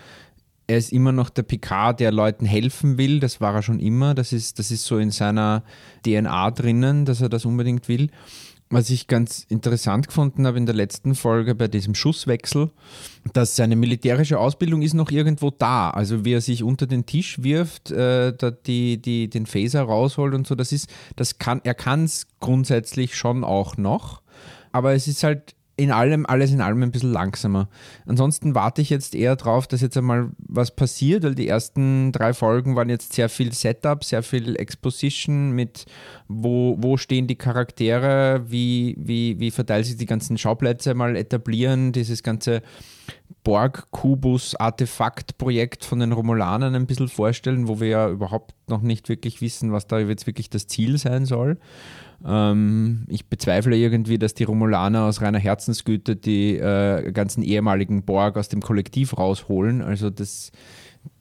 er 0.65 0.77
ist 0.77 0.93
immer 0.93 1.11
noch 1.11 1.29
der 1.29 1.43
Picard, 1.43 1.99
der 1.99 2.11
Leuten 2.11 2.45
helfen 2.45 2.97
will. 2.97 3.19
Das 3.19 3.41
war 3.41 3.53
er 3.53 3.61
schon 3.61 3.79
immer. 3.79 4.13
Das 4.13 4.31
ist, 4.31 4.59
das 4.59 4.71
ist 4.71 4.85
so 4.85 4.97
in 4.97 5.11
seiner 5.11 5.63
DNA 6.05 6.51
drinnen, 6.51 7.05
dass 7.05 7.21
er 7.21 7.29
das 7.29 7.45
unbedingt 7.45 7.87
will. 7.87 8.09
Was 8.73 8.89
ich 8.89 9.05
ganz 9.05 9.45
interessant 9.49 10.07
gefunden 10.07 10.47
habe 10.47 10.57
in 10.57 10.65
der 10.65 10.73
letzten 10.73 11.13
Folge 11.13 11.53
bei 11.53 11.67
diesem 11.67 11.93
Schusswechsel, 11.93 12.71
dass 13.31 13.55
seine 13.55 13.75
militärische 13.75 14.39
Ausbildung 14.39 14.81
ist 14.81 14.95
noch 14.95 15.11
irgendwo 15.11 15.51
da. 15.51 15.91
Also 15.91 16.25
wie 16.25 16.33
er 16.33 16.41
sich 16.41 16.63
unter 16.63 16.87
den 16.87 17.05
Tisch 17.05 17.43
wirft, 17.43 17.91
äh, 17.91 18.33
die, 18.65 18.99
die, 18.99 19.29
den 19.29 19.45
Phaser 19.45 19.83
rausholt 19.83 20.33
und 20.33 20.47
so, 20.47 20.55
das 20.55 20.71
ist, 20.71 20.89
das 21.15 21.37
kann, 21.37 21.61
er 21.63 21.75
kann 21.75 22.05
es 22.05 22.25
grundsätzlich 22.39 23.15
schon 23.15 23.43
auch 23.43 23.77
noch. 23.77 24.23
Aber 24.71 24.93
es 24.93 25.07
ist 25.07 25.23
halt 25.23 25.53
in 25.75 25.91
allem, 25.91 26.25
alles 26.25 26.51
in 26.51 26.61
allem 26.61 26.83
ein 26.83 26.91
bisschen 26.91 27.11
langsamer. 27.11 27.67
Ansonsten 28.05 28.53
warte 28.53 28.81
ich 28.81 28.91
jetzt 28.91 29.15
eher 29.15 29.35
drauf, 29.35 29.65
dass 29.65 29.81
jetzt 29.81 29.97
einmal 29.97 30.29
was 30.37 30.75
passiert, 30.75 31.23
weil 31.23 31.33
die 31.33 31.47
ersten 31.47 32.11
drei 32.11 32.33
Folgen 32.33 32.75
waren 32.75 32.89
jetzt 32.89 33.13
sehr 33.13 33.27
viel 33.27 33.53
Setup, 33.53 34.03
sehr 34.03 34.21
viel 34.21 34.55
Exposition 34.55 35.51
mit 35.51 35.85
wo, 36.27 36.75
wo 36.79 36.97
stehen 36.97 37.27
die 37.27 37.37
Charaktere, 37.37 38.45
wie, 38.47 38.95
wie, 38.99 39.39
wie 39.39 39.51
verteilt 39.51 39.85
sich 39.85 39.97
die 39.97 40.05
ganzen 40.05 40.37
Schauplätze 40.37 40.93
mal 40.93 41.15
etablieren, 41.15 41.91
dieses 41.91 42.23
ganze 42.23 42.61
Borg-Kubus-Artefakt-Projekt 43.43 45.83
von 45.83 45.99
den 45.99 46.13
Romulanern 46.13 46.75
ein 46.75 46.85
bisschen 46.85 47.09
vorstellen, 47.09 47.67
wo 47.67 47.79
wir 47.79 47.87
ja 47.87 48.07
überhaupt 48.09 48.53
noch 48.69 48.81
nicht 48.81 49.09
wirklich 49.09 49.41
wissen, 49.41 49.73
was 49.73 49.87
da 49.87 49.99
jetzt 49.99 50.27
wirklich 50.27 50.49
das 50.49 50.67
Ziel 50.67 50.97
sein 50.97 51.25
soll. 51.25 51.57
Ähm, 52.25 53.05
ich 53.09 53.27
bezweifle 53.27 53.75
irgendwie, 53.75 54.17
dass 54.17 54.33
die 54.33 54.45
Romulaner 54.45 55.03
aus 55.03 55.21
reiner 55.21 55.39
Herzensgüte 55.39 56.15
die 56.15 56.57
äh, 56.57 57.11
ganzen 57.11 57.43
ehemaligen 57.43 58.03
Borg 58.03 58.37
aus 58.37 58.47
dem 58.47 58.61
Kollektiv 58.61 59.17
rausholen. 59.17 59.81
Also 59.81 60.09
das 60.09 60.53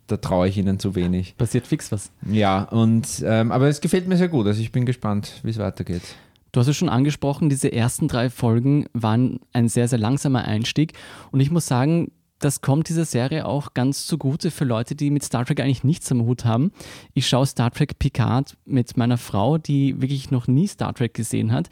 da 0.09 0.17
traue 0.19 0.49
ich 0.49 0.59
ihnen 0.59 0.79
zu 0.79 0.95
wenig. 0.95 1.37
Passiert 1.39 1.67
fix 1.67 1.91
was. 1.91 2.13
Ja, 2.31 2.65
und 2.65 3.07
ähm, 3.25 3.51
aber 3.51 3.69
es 3.69 3.81
gefällt 3.81 4.07
mir 4.09 4.17
sehr 4.17 4.29
gut. 4.29 4.47
Also 4.47 4.61
ich 4.61 4.71
bin 4.71 4.85
gespannt, 4.85 5.41
wie 5.43 5.51
es 5.51 5.59
weitergeht. 5.59 6.03
Du 6.53 6.61
hast 6.61 6.69
es 6.69 6.77
schon 6.77 6.91
angesprochen, 6.91 7.49
diese 7.49 7.73
ersten 7.73 8.09
drei 8.09 8.29
Folgen 8.29 8.87
waren 8.93 9.41
ein 9.55 9.69
sehr, 9.69 9.89
sehr 9.89 9.99
langsamer 9.99 10.45
Einstieg. 10.45 10.93
Und 11.31 11.41
ich 11.41 11.51
muss 11.51 11.67
sagen, 11.67 12.13
das 12.41 12.61
kommt 12.61 12.91
dieser 12.91 13.07
Serie 13.07 13.47
auch 13.47 13.73
ganz 13.73 14.07
zugute 14.07 14.51
für 14.51 14.67
Leute, 14.67 14.95
die 14.95 15.11
mit 15.11 15.25
Star 15.25 15.47
Trek 15.47 15.61
eigentlich 15.61 15.85
nichts 15.85 16.13
am 16.13 16.23
Hut 16.27 16.45
haben. 16.45 16.73
Ich 17.15 17.27
schaue 17.27 17.47
Star 17.47 17.71
Trek 17.71 17.99
Picard 17.99 18.59
mit 18.67 18.99
meiner 18.99 19.17
Frau, 19.17 19.57
die 19.57 20.03
wirklich 20.03 20.31
noch 20.31 20.47
nie 20.47 20.67
Star 20.67 20.93
Trek 20.93 21.15
gesehen 21.15 21.53
hat. 21.53 21.71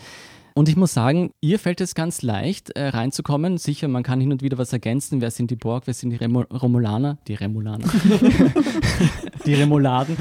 Und 0.55 0.69
ich 0.69 0.77
muss 0.77 0.95
sagen, 0.95 1.33
ihr 1.41 1.59
fällt 1.59 1.81
es 1.81 1.95
ganz 1.95 2.23
leicht, 2.23 2.71
äh, 2.71 2.89
reinzukommen. 2.89 3.59
Sicher, 3.59 3.87
man 3.89 4.03
kann 4.03 4.21
hin 4.21 4.33
und 4.33 4.43
wieder 4.43 4.59
was 4.59 4.73
ergänzen. 4.73 5.21
Wer 5.21 5.31
sind 5.31 5.51
die 5.51 5.57
Borg, 5.57 5.87
wer 5.87 5.95
sind 5.95 6.11
die 6.11 6.17
Remo 6.17 6.41
Romulaner? 6.41 7.19
Die 7.29 7.35
Remulaner. 7.35 7.87
die 9.47 9.55
Remuladen. 9.55 10.17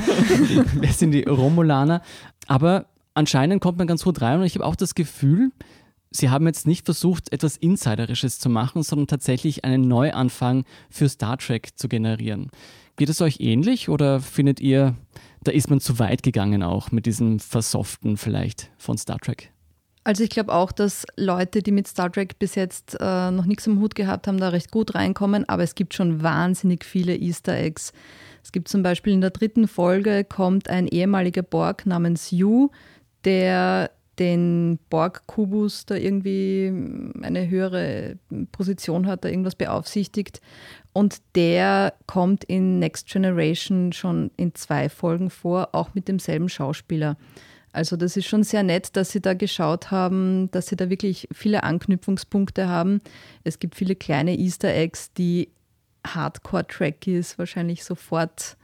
wer 0.76 0.92
sind 0.92 1.12
die 1.12 1.24
Romulaner? 1.24 2.02
Aber 2.48 2.88
anscheinend 3.20 3.62
kommt 3.62 3.78
man 3.78 3.86
ganz 3.86 4.04
gut 4.04 4.22
rein 4.22 4.40
und 4.40 4.46
ich 4.46 4.56
habe 4.56 4.66
auch 4.66 4.76
das 4.76 4.96
Gefühl, 4.96 5.52
Sie 6.12 6.32
haben 6.32 6.48
jetzt 6.48 6.66
nicht 6.66 6.86
versucht, 6.86 7.32
etwas 7.32 7.56
Insiderisches 7.56 8.40
zu 8.40 8.50
machen, 8.50 8.82
sondern 8.82 9.06
tatsächlich 9.06 9.64
einen 9.64 9.88
Neuanfang 9.88 10.64
für 10.90 11.08
Star 11.08 11.38
Trek 11.38 11.78
zu 11.78 11.88
generieren. 11.88 12.50
Geht 12.96 13.10
es 13.10 13.22
euch 13.22 13.40
ähnlich 13.42 13.90
oder 13.90 14.20
findet 14.20 14.60
ihr, 14.60 14.96
da 15.44 15.52
ist 15.52 15.70
man 15.70 15.80
zu 15.80 16.00
weit 16.00 16.24
gegangen 16.24 16.64
auch 16.64 16.92
mit 16.92 17.06
diesem 17.06 17.40
Versoften 17.40 18.18
vielleicht 18.18 18.72
von 18.80 18.98
Star 18.98 19.20
Trek? 19.20 19.52
Also 20.04 20.24
ich 20.24 20.32
glaube 20.32 20.52
auch, 20.52 20.72
dass 20.72 21.06
Leute, 21.16 21.62
die 21.62 21.72
mit 21.72 21.88
Star 21.88 22.12
Trek 22.12 22.40
bis 22.40 22.56
jetzt 22.56 22.98
äh, 23.00 23.30
noch 23.30 23.46
nichts 23.46 23.68
am 23.68 23.80
Hut 23.80 23.94
gehabt 23.94 24.28
haben, 24.28 24.40
da 24.40 24.50
recht 24.50 24.72
gut 24.72 24.96
reinkommen, 24.96 25.48
aber 25.48 25.62
es 25.62 25.76
gibt 25.76 25.94
schon 25.94 26.24
wahnsinnig 26.24 26.84
viele 26.84 27.16
Easter 27.16 27.56
Eggs. 27.56 27.94
Es 28.44 28.52
gibt 28.52 28.68
zum 28.68 28.82
Beispiel 28.82 29.14
in 29.14 29.22
der 29.22 29.30
dritten 29.30 29.68
Folge 29.68 30.24
kommt 30.24 30.70
ein 30.70 30.88
ehemaliger 30.88 31.44
Borg 31.44 31.86
namens 31.86 32.32
Yu, 32.32 32.70
der 33.26 33.92
den 34.20 34.80
Borg-Kubus 34.90 35.86
da 35.86 35.96
irgendwie 35.96 36.72
eine 37.22 37.50
höhere 37.50 38.18
Position 38.52 39.08
hat, 39.08 39.24
da 39.24 39.30
irgendwas 39.30 39.56
beaufsichtigt. 39.56 40.42
Und 40.92 41.22
der 41.36 41.94
kommt 42.06 42.44
in 42.44 42.80
Next 42.80 43.08
Generation 43.08 43.94
schon 43.94 44.32
in 44.36 44.54
zwei 44.56 44.90
Folgen 44.90 45.30
vor, 45.30 45.70
auch 45.72 45.94
mit 45.94 46.10
demselben 46.10 46.50
Schauspieler. 46.50 47.16
Also 47.72 47.96
das 47.96 48.18
ist 48.18 48.28
schon 48.28 48.44
sehr 48.44 48.64
nett, 48.64 48.96
dass 48.98 49.12
sie 49.12 49.22
da 49.22 49.36
geschaut 49.36 49.92
haben, 49.92 50.50
dass 50.52 50.68
sie 50.68 50.76
da 50.76 50.90
wirklich 50.90 51.28
viele 51.32 51.64
Anknüpfungspunkte 51.64 52.68
haben. 52.68 53.00
Es 53.44 53.60
gibt 53.60 53.76
viele 53.76 53.96
kleine 53.96 54.38
Easter 54.38 54.74
Eggs, 54.74 55.14
die 55.14 55.50
Hardcore-Trackies 56.06 57.38
wahrscheinlich 57.38 57.84
sofort 57.84 58.58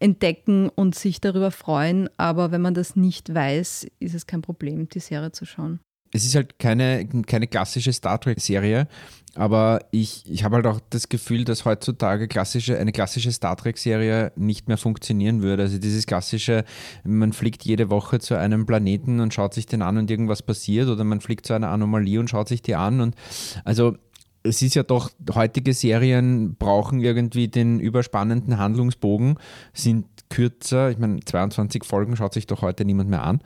entdecken 0.00 0.68
und 0.68 0.94
sich 0.94 1.20
darüber 1.20 1.50
freuen. 1.50 2.08
Aber 2.16 2.50
wenn 2.50 2.62
man 2.62 2.74
das 2.74 2.96
nicht 2.96 3.34
weiß, 3.34 3.86
ist 4.00 4.14
es 4.14 4.26
kein 4.26 4.42
Problem, 4.42 4.88
die 4.88 5.00
Serie 5.00 5.32
zu 5.32 5.44
schauen. 5.44 5.80
Es 6.12 6.24
ist 6.24 6.36
halt 6.36 6.60
keine, 6.60 7.08
keine 7.26 7.48
klassische 7.48 7.92
Star 7.92 8.20
Trek-Serie, 8.20 8.86
aber 9.34 9.80
ich, 9.90 10.30
ich 10.30 10.44
habe 10.44 10.54
halt 10.56 10.66
auch 10.66 10.78
das 10.90 11.08
Gefühl, 11.08 11.44
dass 11.44 11.64
heutzutage 11.64 12.28
klassische, 12.28 12.78
eine 12.78 12.92
klassische 12.92 13.32
Star 13.32 13.56
Trek-Serie 13.56 14.30
nicht 14.36 14.68
mehr 14.68 14.78
funktionieren 14.78 15.42
würde. 15.42 15.64
Also 15.64 15.78
dieses 15.78 16.06
klassische, 16.06 16.64
man 17.02 17.32
fliegt 17.32 17.64
jede 17.64 17.90
Woche 17.90 18.20
zu 18.20 18.38
einem 18.38 18.64
Planeten 18.64 19.18
und 19.18 19.34
schaut 19.34 19.54
sich 19.54 19.66
den 19.66 19.82
an 19.82 19.98
und 19.98 20.08
irgendwas 20.08 20.42
passiert 20.42 20.88
oder 20.88 21.02
man 21.02 21.20
fliegt 21.20 21.46
zu 21.46 21.54
einer 21.54 21.70
Anomalie 21.70 22.20
und 22.20 22.30
schaut 22.30 22.46
sich 22.46 22.62
die 22.62 22.76
an 22.76 23.00
und 23.00 23.16
also 23.64 23.96
es 24.44 24.60
ist 24.60 24.74
ja 24.74 24.82
doch, 24.82 25.10
heutige 25.34 25.72
Serien 25.72 26.54
brauchen 26.56 27.00
irgendwie 27.00 27.48
den 27.48 27.80
überspannenden 27.80 28.58
Handlungsbogen, 28.58 29.38
sind 29.72 30.06
kürzer. 30.28 30.90
Ich 30.90 30.98
meine, 30.98 31.20
22 31.20 31.82
Folgen 31.84 32.16
schaut 32.16 32.34
sich 32.34 32.46
doch 32.46 32.60
heute 32.60 32.84
niemand 32.84 33.08
mehr 33.08 33.24
an. 33.24 33.40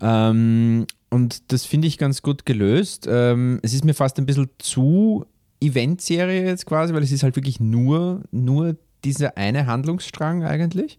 Ähm, 0.00 0.86
und 1.10 1.52
das 1.52 1.64
finde 1.64 1.88
ich 1.88 1.98
ganz 1.98 2.22
gut 2.22 2.44
gelöst. 2.44 3.08
Ähm, 3.10 3.60
es 3.62 3.72
ist 3.72 3.84
mir 3.84 3.94
fast 3.94 4.18
ein 4.18 4.26
bisschen 4.26 4.50
zu 4.58 5.24
Eventserie 5.60 6.44
jetzt 6.44 6.66
quasi, 6.66 6.92
weil 6.92 7.02
es 7.02 7.12
ist 7.12 7.22
halt 7.22 7.36
wirklich 7.36 7.58
nur, 7.58 8.22
nur 8.30 8.76
dieser 9.04 9.36
eine 9.38 9.66
Handlungsstrang 9.66 10.44
eigentlich. 10.44 10.98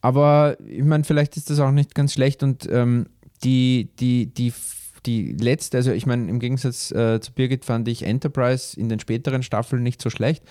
Aber 0.00 0.56
ich 0.66 0.84
meine, 0.84 1.04
vielleicht 1.04 1.36
ist 1.36 1.50
das 1.50 1.60
auch 1.60 1.72
nicht 1.72 1.94
ganz 1.94 2.14
schlecht 2.14 2.42
und 2.42 2.68
ähm, 2.70 3.06
die, 3.44 3.90
die, 3.98 4.26
die 4.26 4.52
die 5.00 5.32
letzte, 5.32 5.78
also 5.78 5.92
ich 5.92 6.06
meine, 6.06 6.28
im 6.28 6.40
Gegensatz 6.40 6.90
äh, 6.90 7.20
zu 7.20 7.32
Birgit 7.32 7.64
fand 7.64 7.88
ich 7.88 8.02
Enterprise 8.02 8.78
in 8.78 8.88
den 8.88 9.00
späteren 9.00 9.42
Staffeln 9.42 9.82
nicht 9.82 10.02
so 10.02 10.10
schlecht, 10.10 10.44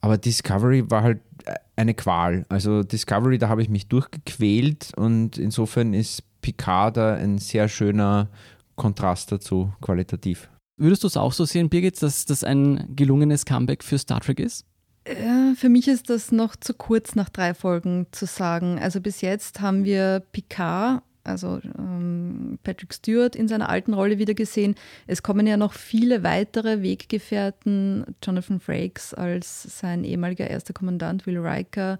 aber 0.00 0.18
Discovery 0.18 0.90
war 0.90 1.02
halt 1.02 1.20
äh, 1.44 1.54
eine 1.76 1.94
Qual. 1.94 2.46
Also 2.48 2.82
Discovery, 2.82 3.38
da 3.38 3.48
habe 3.48 3.62
ich 3.62 3.68
mich 3.68 3.88
durchgequält 3.88 4.92
und 4.96 5.38
insofern 5.38 5.94
ist 5.94 6.22
Picard 6.42 6.96
da 6.96 7.14
ein 7.14 7.38
sehr 7.38 7.68
schöner 7.68 8.28
Kontrast 8.76 9.32
dazu, 9.32 9.72
qualitativ. 9.80 10.48
Würdest 10.78 11.02
du 11.02 11.06
es 11.06 11.16
auch 11.16 11.32
so 11.32 11.44
sehen, 11.44 11.70
Birgit, 11.70 12.02
dass 12.02 12.26
das 12.26 12.44
ein 12.44 12.94
gelungenes 12.94 13.46
Comeback 13.46 13.82
für 13.82 13.98
Star 13.98 14.20
Trek 14.20 14.40
ist? 14.40 14.66
Äh, 15.04 15.54
für 15.54 15.68
mich 15.68 15.88
ist 15.88 16.10
das 16.10 16.32
noch 16.32 16.56
zu 16.56 16.74
kurz 16.74 17.14
nach 17.14 17.30
drei 17.30 17.54
Folgen 17.54 18.06
zu 18.10 18.26
sagen. 18.26 18.78
Also 18.78 19.00
bis 19.00 19.20
jetzt 19.20 19.60
haben 19.60 19.84
wir 19.84 20.22
Picard 20.32 21.02
also 21.26 21.60
ähm, 21.78 22.58
Patrick 22.62 22.94
Stewart 22.94 23.36
in 23.36 23.48
seiner 23.48 23.68
alten 23.68 23.94
Rolle 23.94 24.18
wieder 24.18 24.34
gesehen. 24.34 24.74
Es 25.06 25.22
kommen 25.22 25.46
ja 25.46 25.56
noch 25.56 25.72
viele 25.72 26.22
weitere 26.22 26.82
Weggefährten. 26.82 28.04
Jonathan 28.22 28.60
Frakes 28.60 29.14
als 29.14 29.78
sein 29.78 30.04
ehemaliger 30.04 30.48
erster 30.48 30.72
Kommandant 30.72 31.26
Will 31.26 31.38
Riker, 31.38 31.98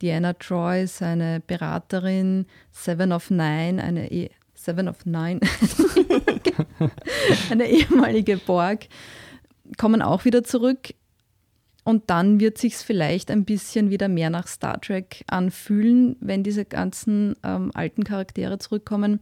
Diana 0.00 0.32
Troy, 0.34 0.86
seine 0.86 1.40
Beraterin, 1.46 2.46
Seven 2.70 3.12
of 3.12 3.30
Nine, 3.30 3.82
eine 3.82 4.10
e 4.10 4.30
Seven 4.54 4.88
of 4.88 5.06
Nine, 5.06 5.40
eine 7.50 7.68
ehemalige 7.68 8.38
Borg, 8.38 8.86
kommen 9.76 10.02
auch 10.02 10.24
wieder 10.24 10.42
zurück. 10.42 10.94
Und 11.88 12.10
dann 12.10 12.38
wird 12.38 12.58
sich 12.58 12.76
vielleicht 12.76 13.30
ein 13.30 13.46
bisschen 13.46 13.88
wieder 13.88 14.08
mehr 14.08 14.28
nach 14.28 14.46
Star 14.46 14.78
Trek 14.78 15.24
anfühlen, 15.26 16.16
wenn 16.20 16.42
diese 16.42 16.66
ganzen 16.66 17.34
ähm, 17.42 17.70
alten 17.72 18.04
Charaktere 18.04 18.58
zurückkommen 18.58 19.20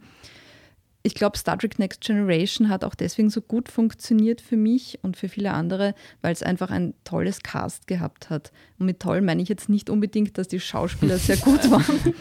ich 1.07 1.15
glaube, 1.15 1.39
Star 1.39 1.57
Trek 1.57 1.79
Next 1.79 2.01
Generation 2.01 2.69
hat 2.69 2.83
auch 2.83 2.97
deswegen 2.97 3.31
so 3.31 3.41
gut 3.41 3.69
funktioniert 3.69 4.41
für 4.41 4.57
mich 4.57 4.99
und 5.03 5.17
für 5.17 5.29
viele 5.29 5.53
andere, 5.53 5.95
weil 6.21 6.33
es 6.33 6.43
einfach 6.43 6.71
ein 6.71 6.95
tolles 7.05 7.45
Cast 7.45 7.87
gehabt 7.87 8.29
hat. 8.29 8.51
Und 8.81 8.87
mit 8.87 8.99
toll 8.99 9.21
meine 9.21 9.41
ich 9.41 9.49
jetzt 9.49 9.69
nicht 9.69 9.89
unbedingt, 9.89 10.37
dass 10.37 10.49
die 10.49 10.59
Schauspieler 10.59 11.19
sehr 11.19 11.37
gut 11.37 11.71
waren, 11.71 12.13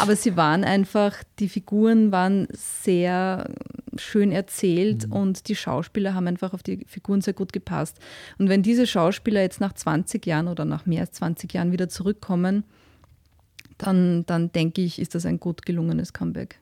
aber 0.00 0.16
sie 0.16 0.36
waren 0.36 0.64
einfach, 0.64 1.22
die 1.38 1.48
Figuren 1.48 2.10
waren 2.10 2.48
sehr 2.52 3.48
schön 3.96 4.32
erzählt 4.32 5.06
mhm. 5.06 5.12
und 5.12 5.48
die 5.48 5.54
Schauspieler 5.54 6.14
haben 6.14 6.26
einfach 6.26 6.52
auf 6.52 6.64
die 6.64 6.84
Figuren 6.88 7.20
sehr 7.20 7.34
gut 7.34 7.52
gepasst. 7.52 7.98
Und 8.38 8.48
wenn 8.48 8.64
diese 8.64 8.88
Schauspieler 8.88 9.40
jetzt 9.40 9.60
nach 9.60 9.72
20 9.72 10.26
Jahren 10.26 10.48
oder 10.48 10.64
nach 10.64 10.84
mehr 10.84 11.02
als 11.02 11.12
20 11.12 11.52
Jahren 11.54 11.70
wieder 11.70 11.88
zurückkommen, 11.88 12.64
dann, 13.78 14.26
dann 14.26 14.50
denke 14.50 14.82
ich, 14.82 14.98
ist 14.98 15.14
das 15.14 15.26
ein 15.26 15.38
gut 15.38 15.64
gelungenes 15.64 16.12
Comeback. 16.12 16.58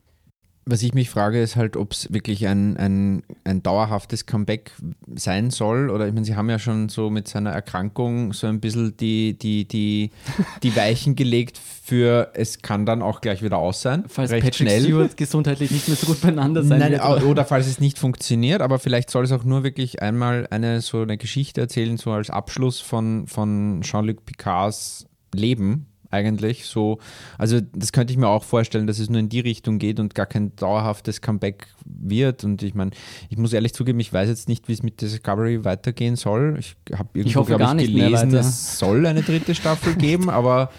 Was 0.71 0.83
ich 0.83 0.95
mich 0.95 1.11
frage, 1.11 1.43
ist 1.43 1.57
halt, 1.57 1.77
ob 1.77 1.91
es 1.91 2.13
wirklich 2.13 2.47
ein, 2.47 2.77
ein, 2.77 3.25
ein 3.43 3.61
dauerhaftes 3.61 4.27
Comeback 4.27 4.71
sein 5.17 5.51
soll. 5.51 5.91
Oder 5.91 6.07
ich 6.07 6.15
meine, 6.15 6.25
Sie 6.25 6.37
haben 6.37 6.49
ja 6.49 6.61
schon 6.61 6.89
so 6.89 7.11
mit 7.11 7.27
seiner 7.27 7.51
Erkrankung 7.51 8.33
so 8.33 8.47
ein 8.47 8.61
bisschen 8.61 8.97
die, 8.97 9.37
die, 9.37 9.67
die, 9.67 10.13
die 10.63 10.77
Weichen 10.77 11.17
gelegt 11.17 11.59
für 11.59 12.31
es 12.35 12.63
kann 12.63 12.87
dann 12.87 13.03
auch 13.03 13.21
gleich 13.21 13.43
wieder 13.43 13.59
aus 13.59 13.83
sein. 13.83 14.05
Falls 14.07 14.31
recht 14.31 14.45
Patrick 14.45 14.69
schnell. 14.69 14.83
Stewart 14.83 15.17
gesundheitlich 15.17 15.73
nicht 15.73 15.89
mehr 15.89 15.97
so 15.97 16.07
gut 16.07 16.21
beieinander 16.21 16.63
sein 16.63 16.79
Nein, 16.79 16.93
wird. 16.93 17.25
Oder 17.25 17.45
falls 17.45 17.67
es 17.67 17.81
nicht 17.81 17.99
funktioniert, 17.99 18.63
aber 18.63 18.79
vielleicht 18.79 19.11
soll 19.11 19.25
es 19.25 19.33
auch 19.33 19.43
nur 19.43 19.65
wirklich 19.65 20.01
einmal 20.01 20.47
eine 20.51 20.83
so 20.83 21.03
eine 21.03 21.19
Geschichte 21.19 21.61
erzählen, 21.61 21.97
so 21.97 22.13
als 22.13 22.31
Abschluss 22.31 22.79
von, 22.81 23.27
von 23.27 23.81
Jean-Luc 23.83 24.25
Picards 24.25 25.07
Leben 25.35 25.90
eigentlich 26.11 26.67
so. 26.67 26.99
Also 27.39 27.61
das 27.61 27.93
könnte 27.93 28.13
ich 28.13 28.19
mir 28.19 28.29
auch 28.29 28.45
vorstellen, 28.45 28.87
dass 28.87 28.99
es 28.99 29.09
nur 29.09 29.21
in 29.21 29.29
die 29.29 29.41
Richtung 29.41 29.79
geht 29.79 30.01
und 30.01 30.15
gar 30.15 30.27
kein 30.27 30.55
dauerhaftes 30.57 31.21
Comeback 31.21 31.69
wird. 31.85 32.45
Und 32.45 32.63
ich 32.63 32.75
meine, 32.75 32.91
ich 33.29 33.39
muss 33.39 33.53
ehrlich 33.53 33.75
zugeben, 33.75 34.01
ich 34.01 34.13
weiß 34.13 34.29
jetzt 34.29 34.49
nicht, 34.49 34.69
wie 34.69 34.73
es 34.73 34.83
mit 34.83 35.01
Discovery 35.01 35.65
weitergehen 35.65 36.17
soll. 36.17 36.57
Ich 36.59 36.77
habe 36.93 37.09
irgendwo, 37.15 37.45
glaube 37.45 37.83
ich, 37.83 37.87
gelesen, 37.87 38.35
es 38.35 38.79
soll 38.79 39.07
eine 39.07 39.23
dritte 39.23 39.55
Staffel 39.55 39.95
geben, 39.97 40.31
aber 40.31 40.71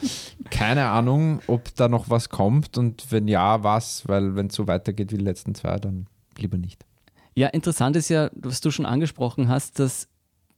keine 0.49 0.87
Ahnung, 0.87 1.39
ob 1.47 1.73
da 1.75 1.87
noch 1.87 2.09
was 2.09 2.29
kommt 2.29 2.77
und 2.77 3.11
wenn 3.11 3.27
ja, 3.27 3.63
was, 3.63 4.07
weil 4.07 4.35
wenn 4.35 4.47
es 4.47 4.55
so 4.55 4.67
weitergeht 4.67 5.11
wie 5.11 5.17
die 5.17 5.23
letzten 5.23 5.55
zwei, 5.55 5.77
dann 5.77 6.07
lieber 6.37 6.57
nicht. 6.57 6.85
Ja, 7.33 7.47
interessant 7.47 7.95
ist 7.95 8.09
ja, 8.09 8.29
was 8.33 8.59
du 8.59 8.71
schon 8.71 8.85
angesprochen 8.85 9.47
hast, 9.47 9.79
dass 9.79 10.09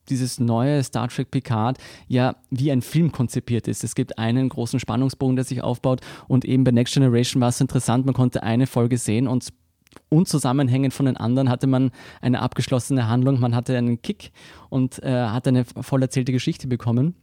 dieses 0.10 0.40
neue 0.40 0.84
Star 0.84 1.08
Trek 1.08 1.32
Picard 1.32 1.78
ja 2.08 2.36
wie 2.50 2.72
ein 2.72 2.82
Film 2.82 3.12
konzipiert 3.12 3.68
ist. 3.68 3.84
Es 3.84 3.96
gibt 3.96 4.18
einen 4.18 4.50
großen 4.50 4.80
Spannungsbogen, 4.80 5.36
der 5.36 5.46
sich 5.46 5.64
aufbaut 5.64 6.02
und 6.28 6.46
eben 6.46 6.64
bei 6.64 6.72
Next 6.72 6.94
Generation 6.94 7.42
war 7.42 7.50
es 7.50 7.62
interessant, 7.62 8.06
man 8.06 8.16
konnte 8.16 8.44
eine 8.44 8.68
Folge 8.68 8.98
sehen 8.98 9.28
und 9.28 9.50
unzusammenhängend 10.10 10.94
von 10.94 11.06
den 11.06 11.18
anderen 11.18 11.50
hatte 11.50 11.68
man 11.68 11.92
eine 12.22 12.42
abgeschlossene 12.42 13.08
Handlung, 13.08 13.40
man 13.40 13.56
hatte 13.56 13.78
einen 13.78 14.02
Kick 14.02 14.32
und 14.70 15.02
äh, 15.04 15.28
hat 15.28 15.48
eine 15.48 15.66
voll 15.66 16.02
erzählte 16.02 16.32
Geschichte 16.32 16.68
bekommen. 16.68 17.16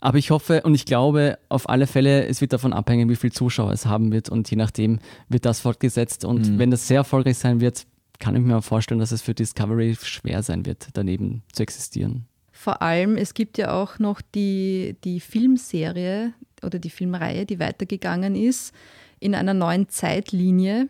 Aber 0.00 0.16
ich 0.16 0.30
hoffe 0.30 0.62
und 0.62 0.74
ich 0.74 0.86
glaube 0.86 1.38
auf 1.50 1.68
alle 1.68 1.86
Fälle, 1.86 2.26
es 2.26 2.40
wird 2.40 2.54
davon 2.54 2.72
abhängen, 2.72 3.10
wie 3.10 3.16
viel 3.16 3.32
Zuschauer 3.32 3.72
es 3.72 3.84
haben 3.84 4.12
wird 4.12 4.30
und 4.30 4.50
je 4.50 4.56
nachdem 4.56 4.98
wird 5.28 5.44
das 5.44 5.60
fortgesetzt. 5.60 6.24
Und 6.24 6.52
mhm. 6.52 6.58
wenn 6.58 6.70
das 6.70 6.88
sehr 6.88 6.98
erfolgreich 6.98 7.36
sein 7.36 7.60
wird, 7.60 7.86
kann 8.20 8.36
ich 8.36 8.42
mir 8.42 8.62
vorstellen, 8.62 9.00
dass 9.00 9.10
es 9.10 9.22
für 9.22 9.34
Discovery 9.34 9.96
schwer 10.00 10.42
sein 10.42 10.64
wird, 10.66 10.88
daneben 10.92 11.42
zu 11.52 11.62
existieren. 11.62 12.26
Vor 12.52 12.82
allem, 12.82 13.16
es 13.16 13.34
gibt 13.34 13.58
ja 13.58 13.72
auch 13.72 13.98
noch 13.98 14.20
die, 14.20 14.96
die 15.02 15.18
Filmserie 15.18 16.34
oder 16.62 16.78
die 16.78 16.90
Filmreihe, 16.90 17.46
die 17.46 17.58
weitergegangen 17.58 18.36
ist, 18.36 18.74
in 19.18 19.34
einer 19.34 19.54
neuen 19.54 19.88
Zeitlinie, 19.88 20.88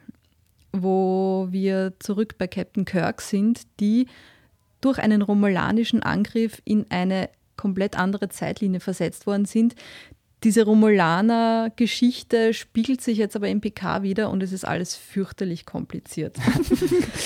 wo 0.72 1.48
wir 1.50 1.94
zurück 2.00 2.36
bei 2.38 2.48
Captain 2.48 2.84
Kirk 2.84 3.20
sind, 3.20 3.62
die 3.78 4.06
durch 4.80 4.98
einen 4.98 5.22
romulanischen 5.22 6.02
Angriff 6.02 6.60
in 6.64 6.86
eine 6.90 7.30
komplett 7.56 7.98
andere 7.98 8.28
Zeitlinie 8.30 8.80
versetzt 8.80 9.26
worden 9.26 9.44
sind, 9.44 9.74
diese 10.42 10.64
Romulaner-Geschichte 10.64 12.54
spiegelt 12.54 13.00
sich 13.02 13.18
jetzt 13.18 13.36
aber 13.36 13.48
im 13.48 13.60
PK 13.60 14.02
wieder 14.02 14.30
und 14.30 14.42
es 14.42 14.52
ist 14.52 14.64
alles 14.64 14.96
fürchterlich 14.96 15.66
kompliziert. 15.66 16.36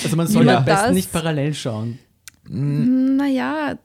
Also 0.03 0.17
man 0.17 0.27
soll 0.27 0.45
ja 0.45 0.57
am 0.57 0.65
besten 0.65 0.93
nicht 0.93 1.11
parallel 1.11 1.53
schauen. 1.53 1.97
Naja, 2.47 3.77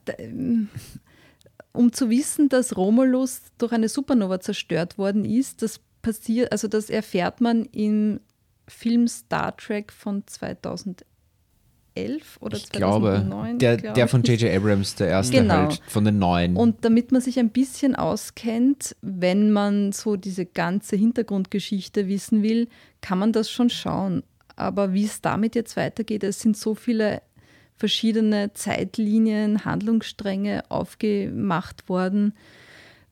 um 1.73 1.93
zu 1.93 2.11
wissen, 2.11 2.49
dass 2.49 2.77
Romulus 2.77 3.43
durch 3.57 3.73
eine 3.73 3.89
Supernova 3.89 4.41
zerstört 4.41 4.99
worden 4.99 5.25
ist, 5.25 5.63
das 5.63 5.81
passiert, 6.03 6.53
also 6.53 6.69
das 6.69 6.91
erfährt 6.91 7.41
man 7.41 7.65
im 7.67 8.21
Film 8.69 9.09
Star 9.09 9.57
Trek 9.57 9.93
von 9.93 10.27
2011 10.27 11.10
2011 12.07 12.37
oder 12.41 12.57
ich 12.57 12.67
2009. 12.67 13.31
Glaube, 13.31 13.59
der, 13.59 13.77
glaub 13.77 13.95
der 13.95 14.09
von 14.09 14.23
J.J. 14.23 14.55
Abrams, 14.55 14.95
der 14.95 15.09
erste 15.09 15.37
genau. 15.37 15.55
halt 15.55 15.83
von 15.89 16.05
den 16.05 16.19
neuen. 16.19 16.57
Und 16.57 16.85
damit 16.85 17.13
man 17.13 17.21
sich 17.21 17.39
ein 17.39 17.51
bisschen 17.51 17.95
auskennt, 17.95 18.97
wenn 19.03 19.53
man 19.53 19.93
so 19.93 20.17
diese 20.17 20.47
ganze 20.47 20.97
Hintergrundgeschichte 20.97 22.09
wissen 22.09 22.43
will, 22.43 22.69
kann 23.01 23.19
man 23.19 23.33
das 23.33 23.51
schon 23.51 23.71
schauen. 23.71 24.23
aber 24.57 24.93
wie 24.93 25.05
es 25.05 25.23
damit 25.23 25.55
jetzt 25.55 25.77
weitergeht, 25.77 26.23
es 26.23 26.41
sind 26.41 26.57
so 26.57 26.75
viele 26.75 27.23
verschiedene 27.77 28.53
Zeitlinien, 28.53 29.65
Handlungsstränge 29.65 30.65
aufgemacht 30.69 31.89
worden. 31.89 32.35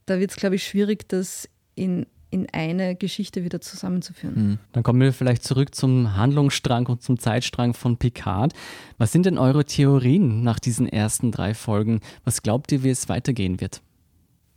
Da 0.05 0.21
wird 0.21 0.31
es, 0.31 0.37
glaube 0.37 0.57
ich, 0.57 0.67
schwierig, 0.67 1.09
das 1.09 1.49
in, 1.75 2.07
in 2.31 2.47
eine 2.53 2.95
Geschichte 2.95 3.45
wieder 3.45 3.61
zusammenzuführen. 3.61 4.35
Mhm. 4.35 4.59
Dann 4.73 4.83
kommen 4.83 5.01
wir 5.01 5.13
vielleicht 5.13 5.45
zurück 5.45 5.75
zum 5.75 6.17
Handlungsstrang 6.17 6.87
und 6.87 7.03
zum 7.03 7.19
Zeitstrang 7.19 7.75
von 7.75 7.97
Picard. 7.97 8.53
Was 8.99 9.13
sind 9.13 9.27
denn 9.27 9.39
eure 9.39 9.65
Theorien 9.65 10.43
nach 10.43 10.59
diesen 10.59 10.89
ersten 10.89 11.33
drei 11.33 11.55
Folgen? 11.55 12.01
Was 12.25 12.43
glaubt 12.43 12.71
ihr, 12.73 12.83
wie 12.83 12.91
es 12.91 13.09
weitergehen 13.09 13.61
wird? 13.61 13.81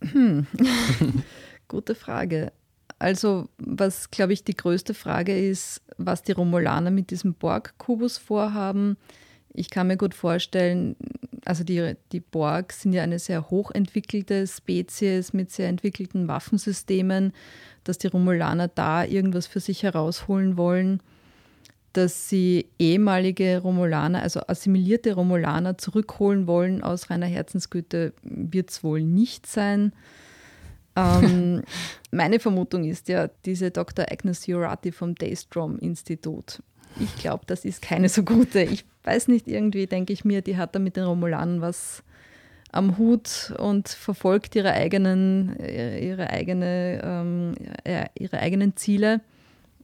Hm. 0.01 0.47
Gute 1.67 1.95
Frage. 1.95 2.51
Also, 2.99 3.47
was, 3.57 4.11
glaube 4.11 4.33
ich, 4.33 4.43
die 4.43 4.55
größte 4.55 4.93
Frage 4.93 5.37
ist, 5.37 5.81
was 5.97 6.21
die 6.23 6.33
Romulaner 6.33 6.91
mit 6.91 7.09
diesem 7.09 7.33
Borg-Kubus 7.33 8.17
vorhaben. 8.17 8.97
Ich 9.53 9.69
kann 9.69 9.87
mir 9.87 9.97
gut 9.97 10.13
vorstellen, 10.13 10.95
also 11.45 11.63
die, 11.63 11.95
die 12.11 12.19
Borg 12.19 12.73
sind 12.73 12.93
ja 12.93 13.03
eine 13.03 13.19
sehr 13.19 13.49
hochentwickelte 13.49 14.45
Spezies 14.47 15.33
mit 15.33 15.51
sehr 15.51 15.69
entwickelten 15.69 16.27
Waffensystemen, 16.27 17.33
dass 17.83 17.97
die 17.97 18.07
Romulaner 18.07 18.67
da 18.67 19.03
irgendwas 19.03 19.47
für 19.47 19.59
sich 19.59 19.83
herausholen 19.83 20.57
wollen, 20.57 21.01
dass 21.93 22.29
sie 22.29 22.67
ehemalige 22.79 23.59
Romulaner, 23.59 24.21
also 24.21 24.41
assimilierte 24.47 25.13
Romulaner 25.13 25.77
zurückholen 25.77 26.47
wollen 26.47 26.83
aus 26.83 27.09
reiner 27.09 27.25
Herzensgüte, 27.25 28.13
wird 28.23 28.69
es 28.69 28.83
wohl 28.83 29.01
nicht 29.01 29.47
sein. 29.47 29.93
ähm, 30.95 31.63
meine 32.11 32.39
Vermutung 32.39 32.85
ist 32.85 33.09
ja, 33.09 33.29
diese 33.45 33.71
Dr. 33.71 34.05
Agnes 34.09 34.45
Jurati 34.47 34.91
vom 34.91 35.15
Daystrom 35.15 35.79
Institut 35.79 36.61
ich 36.99 37.15
glaube, 37.17 37.43
das 37.47 37.65
ist 37.65 37.81
keine 37.81 38.09
so 38.09 38.23
gute. 38.23 38.61
Ich 38.61 38.85
weiß 39.03 39.27
nicht, 39.27 39.47
irgendwie 39.47 39.87
denke 39.87 40.13
ich 40.13 40.25
mir, 40.25 40.41
die 40.41 40.57
hat 40.57 40.75
da 40.75 40.79
mit 40.79 40.95
den 40.95 41.03
Romulanen 41.03 41.61
was 41.61 42.03
am 42.71 42.97
Hut 42.97 43.53
und 43.57 43.89
verfolgt 43.89 44.55
ihre 44.55 44.71
eigenen, 44.71 45.59
äh, 45.59 46.07
ihre, 46.07 46.29
eigene, 46.29 47.01
ähm, 47.03 47.53
ihre 48.17 48.39
eigenen 48.39 48.77
Ziele. 48.77 49.21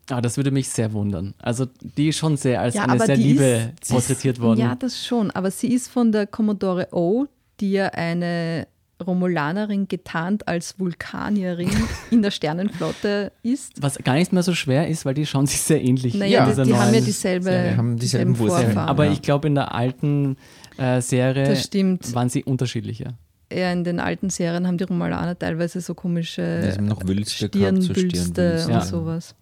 Ah, 0.10 0.22
das 0.22 0.38
würde 0.38 0.52
mich 0.52 0.70
sehr 0.70 0.94
wundern. 0.94 1.34
Also 1.38 1.68
die 1.82 2.10
ist 2.10 2.18
schon 2.18 2.38
sehr 2.38 2.62
als 2.62 2.76
ja, 2.76 2.86
eine 2.86 3.06
sehr 3.06 3.18
Liebe 3.18 3.74
ist, 3.82 3.92
porträtiert 3.92 4.40
worden. 4.40 4.62
Ja, 4.62 4.76
das 4.76 5.06
schon. 5.06 5.32
Aber 5.32 5.52
sie 5.52 5.74
ist 5.74 5.90
von 5.90 6.14
der 6.14 6.28
Commodore 6.28 6.88
O, 6.92 7.26
die 7.60 7.74
ja 7.74 7.88
eine 7.88 8.68
Romulanerin 9.06 9.88
getarnt 9.88 10.48
als 10.48 10.80
Vulkanierin 10.80 11.70
in 12.12 12.22
der 12.22 12.32
Sternenflotte 12.32 13.32
ist. 13.44 13.82
Was 13.82 13.98
gar 14.00 14.16
nicht 14.16 14.34
mehr 14.34 14.44
so 14.44 14.54
schwer 14.54 14.88
ist, 14.88 15.06
weil 15.06 15.14
die 15.14 15.26
schauen 15.26 15.46
sich 15.46 15.62
sehr 15.62 15.84
ähnlich. 15.84 16.14
Naja, 16.16 16.46
die, 16.46 16.64
die 16.64 16.76
haben 16.76 16.94
ja 16.94 17.02
dieselbe, 17.02 17.76
haben 17.78 17.98
dieselben 17.98 18.36
Vorfahren. 18.36 18.78
Aber 18.78 19.06
ja. 19.06 19.12
ich 19.12 19.22
glaube, 19.22 19.48
in 19.48 19.56
der 19.56 19.74
alten 19.74 20.38
äh, 20.78 21.02
Serie 21.02 21.56
waren 22.14 22.30
sie 22.30 22.44
unterschiedlicher. 22.44 23.14
Ja, 23.52 23.72
in 23.72 23.84
den 23.84 24.00
alten 24.00 24.30
Serien 24.30 24.68
haben 24.68 24.78
die 24.78 24.84
Romulaner 24.84 25.38
teilweise 25.38 25.80
so 25.80 25.94
komische 25.94 26.74
ja, 26.76 26.82
noch 26.82 27.08
Wülste 27.08 27.48
Stirnbülste 27.48 28.64
und 28.66 28.72
ja. 28.72 28.82
sowas. 28.82 29.36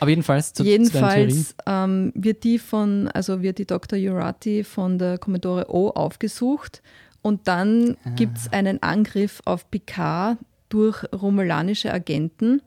Aber 0.00 0.08
jedenfalls 0.08 0.54
zu, 0.54 0.64
Jedenfalls 0.64 1.48
zu 1.48 1.54
ähm, 1.66 2.10
wird 2.14 2.42
die 2.44 2.58
von, 2.58 3.08
also 3.08 3.42
wird 3.42 3.58
die 3.58 3.66
Dr. 3.66 3.98
Jurati 3.98 4.64
von 4.64 4.98
der 4.98 5.18
Commodore 5.18 5.66
O 5.68 5.90
aufgesucht 5.90 6.80
und 7.22 7.48
dann 7.48 7.96
ah. 8.04 8.10
gibt 8.10 8.38
es 8.38 8.52
einen 8.52 8.82
Angriff 8.82 9.42
auf 9.44 9.70
Picard 9.70 10.38
durch 10.68 11.04
romulanische 11.12 11.92
Agenten 11.92 12.62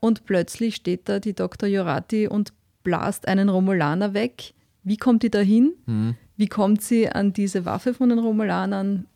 und 0.00 0.24
plötzlich 0.24 0.76
steht 0.76 1.08
da 1.08 1.20
die 1.20 1.34
Dr. 1.34 1.68
Jorati 1.68 2.28
und 2.28 2.52
blast 2.82 3.28
einen 3.28 3.48
Romulaner 3.48 4.14
weg. 4.14 4.54
Wie 4.82 4.96
kommt 4.96 5.22
die 5.22 5.30
dahin? 5.30 5.72
Mhm. 5.86 6.16
Wie 6.36 6.46
kommt 6.46 6.82
sie 6.82 7.08
an 7.08 7.32
diese 7.32 7.64
Waffe 7.64 7.94
von 7.94 8.10
den 8.10 8.18
Romulanern? 8.18 9.06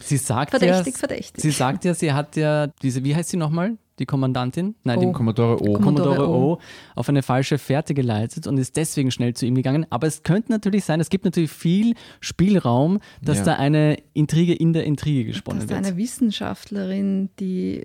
Sie 0.00 0.16
sagt 0.16 0.50
verdächtig, 0.50 0.94
ja, 0.94 0.98
verdächtig. 0.98 1.42
Sie 1.42 1.50
sagt 1.50 1.84
ja, 1.84 1.94
sie 1.94 2.12
hat 2.12 2.36
ja 2.36 2.68
diese, 2.82 3.04
wie 3.04 3.14
heißt 3.14 3.30
sie 3.30 3.36
nochmal? 3.36 3.76
Die 4.02 4.06
Kommandantin, 4.06 4.74
nein, 4.84 5.00
die 5.00 5.12
Commodore 5.12 5.62
O. 5.62 5.74
Commodore 5.74 6.28
O 6.28 6.58
auf 6.94 7.08
eine 7.08 7.22
falsche 7.22 7.58
Fährte 7.58 7.94
geleitet 7.94 8.46
und 8.46 8.58
ist 8.58 8.76
deswegen 8.76 9.10
schnell 9.10 9.34
zu 9.34 9.46
ihm 9.46 9.54
gegangen. 9.54 9.86
Aber 9.90 10.06
es 10.06 10.22
könnte 10.22 10.50
natürlich 10.50 10.84
sein, 10.84 11.00
es 11.00 11.08
gibt 11.08 11.24
natürlich 11.24 11.50
viel 11.50 11.94
Spielraum, 12.20 12.98
dass 13.22 13.38
ja. 13.38 13.44
da 13.44 13.54
eine 13.54 13.96
Intrige 14.12 14.54
in 14.54 14.72
der 14.72 14.84
Intrige 14.84 15.24
gesponnen 15.24 15.60
dass 15.60 15.70
wird. 15.70 15.80
Dass 15.80 15.86
eine 15.86 15.96
Wissenschaftlerin 15.96 17.30
die 17.38 17.84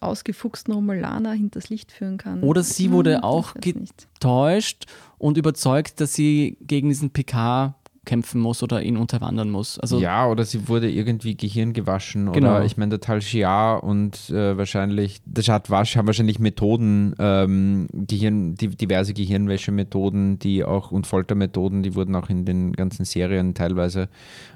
ausgefuchsten 0.00 0.74
Romulaner 0.74 1.32
hinters 1.32 1.70
Licht 1.70 1.92
führen 1.92 2.18
kann. 2.18 2.42
Oder 2.42 2.62
sie 2.62 2.90
wurde 2.90 3.16
hm, 3.16 3.22
auch 3.22 3.54
getäuscht 3.54 4.86
und 5.16 5.38
überzeugt, 5.38 6.00
dass 6.00 6.14
sie 6.14 6.58
gegen 6.60 6.88
diesen 6.88 7.10
PK 7.10 7.75
kämpfen 8.06 8.40
muss 8.40 8.62
oder 8.62 8.82
ihn 8.82 8.96
unterwandern 8.96 9.50
muss. 9.50 9.78
Also 9.78 10.00
ja, 10.00 10.26
oder 10.26 10.44
sie 10.44 10.68
wurde 10.68 10.90
irgendwie 10.90 11.36
Gehirn 11.36 11.74
gewaschen. 11.74 12.32
Genau. 12.32 12.56
Oder 12.56 12.64
ich 12.64 12.78
meine, 12.78 12.90
der 12.90 13.00
Tal 13.00 13.20
Shia 13.20 13.74
und 13.74 14.30
äh, 14.30 14.56
wahrscheinlich 14.56 15.20
der 15.26 15.44
Jad 15.44 15.68
Wasch 15.70 15.96
haben 15.96 16.06
wahrscheinlich 16.06 16.38
Methoden, 16.38 17.14
ähm, 17.18 17.88
Gehirn, 17.92 18.54
die, 18.54 18.68
diverse 18.68 19.12
Gehirnwäschemethoden, 19.12 20.38
die 20.38 20.64
auch 20.64 20.90
und 20.90 21.06
Foltermethoden, 21.06 21.82
die 21.82 21.94
wurden 21.94 22.14
auch 22.14 22.30
in 22.30 22.46
den 22.46 22.72
ganzen 22.72 23.04
Serien 23.04 23.54
teilweise 23.54 24.08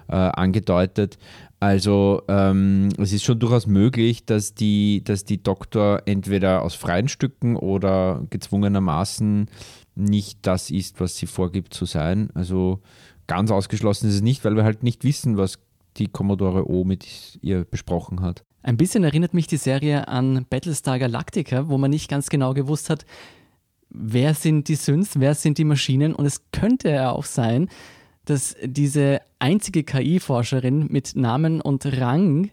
äh, 0.09 0.15
angedeutet. 0.15 1.19
Also 1.61 2.23
ähm, 2.29 2.89
es 2.97 3.13
ist 3.13 3.23
schon 3.23 3.39
durchaus 3.39 3.67
möglich, 3.67 4.25
dass 4.25 4.55
die, 4.55 5.05
dass 5.05 5.25
die 5.25 5.43
Doktor 5.43 6.03
entweder 6.07 6.63
aus 6.63 6.75
freien 6.75 7.09
Stücken 7.09 7.57
oder 7.57 8.23
gezwungenermaßen 8.31 9.49
nicht 9.95 10.39
das 10.43 10.71
ist, 10.71 11.01
was 11.01 11.17
sie 11.17 11.27
vorgibt 11.27 11.75
zu 11.75 11.85
sein. 11.85 12.31
Also 12.35 12.81
ganz 13.31 13.53
ausgeschlossen 13.53 14.09
ist 14.09 14.17
es 14.17 14.23
nicht, 14.23 14.45
weil 14.45 14.57
wir 14.57 14.65
halt 14.65 14.83
nicht 14.83 15.05
wissen, 15.05 15.37
was 15.37 15.61
die 15.99 16.09
Commodore 16.09 16.69
O 16.69 16.83
mit 16.83 17.39
ihr 17.43 17.65
besprochen 17.65 18.23
hat. 18.23 18.43
Ein 18.65 18.77
bisschen 18.77 19.05
erinnert 19.05 19.35
mich 19.35 19.47
die 19.47 19.57
Serie 19.57 20.09
an 20.09 20.47
Battlestar 20.51 20.99
Galactica, 20.99 21.69
wo 21.69 21.79
man 21.79 21.93
nicht 21.93 22.11
ganz 22.11 22.29
genau 22.29 22.55
gewusst 22.55 22.91
hat, 22.91 23.07
wer 23.89 24.35
sind 24.35 24.67
die 24.67 24.75
Synths, 24.75 25.13
wer 25.21 25.37
sind 25.37 25.59
die 25.59 25.65
Maschinen. 25.65 26.13
Und 26.13 26.27
es 26.27 26.43
könnte 26.51 26.91
ja 26.91 27.13
auch 27.13 27.25
sein, 27.25 27.69
dass 28.25 28.57
diese 28.65 29.21
einzige 29.39 29.85
KI-Forscherin 29.85 30.89
mit 30.91 31.15
Namen 31.15 31.61
und 31.61 31.87
Rang 31.87 32.51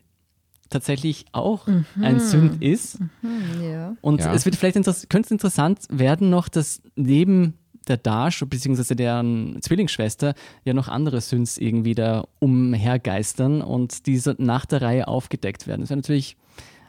tatsächlich 0.69 1.25
auch 1.31 1.65
mhm. 1.65 1.85
ein 2.01 2.19
Synth 2.19 2.61
ist. 2.61 2.99
Mhm, 2.99 3.63
ja. 3.63 3.97
Und 4.01 4.21
ja. 4.21 4.31
es 4.31 4.45
wird 4.45 4.55
vielleicht 4.55 4.75
inter 4.75 4.95
könnte 5.09 5.33
interessant 5.33 5.79
werden 5.89 6.29
noch, 6.29 6.49
dass 6.49 6.83
neben 6.95 7.55
der 7.89 7.97
Dash 7.97 8.43
bzw. 8.45 8.95
deren 8.95 9.57
Zwillingsschwester 9.61 10.33
ja 10.63 10.73
noch 10.73 10.87
andere 10.87 11.21
Synths 11.21 11.57
irgendwie 11.57 11.95
da 11.95 12.25
umhergeistern 12.39 13.61
und 13.61 14.05
diese 14.07 14.35
nach 14.37 14.65
der 14.65 14.81
Reihe 14.81 15.07
aufgedeckt 15.07 15.67
werden. 15.67 15.81
Das 15.81 15.89
wäre 15.89 15.97
natürlich 15.97 16.37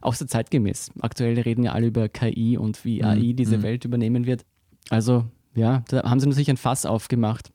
auch 0.01 0.15
sehr 0.15 0.29
zeitgemäß. 0.29 0.93
Aktuell 1.01 1.39
reden 1.41 1.65
ja 1.65 1.73
alle 1.73 1.87
über 1.87 2.09
KI 2.09 2.57
und 2.57 2.85
wie 2.85 3.03
AI 3.03 3.17
mhm. 3.17 3.37
diese 3.37 3.59
mhm. 3.59 3.63
Welt 3.63 3.85
übernehmen 3.85 4.27
wird. 4.27 4.45
Also 4.91 5.25
ja, 5.55 5.83
da 5.89 6.05
haben 6.05 6.21
sie 6.21 6.29
natürlich 6.29 6.51
ein 6.51 6.57
Fass 6.57 6.87
aufgemacht. 6.87 7.51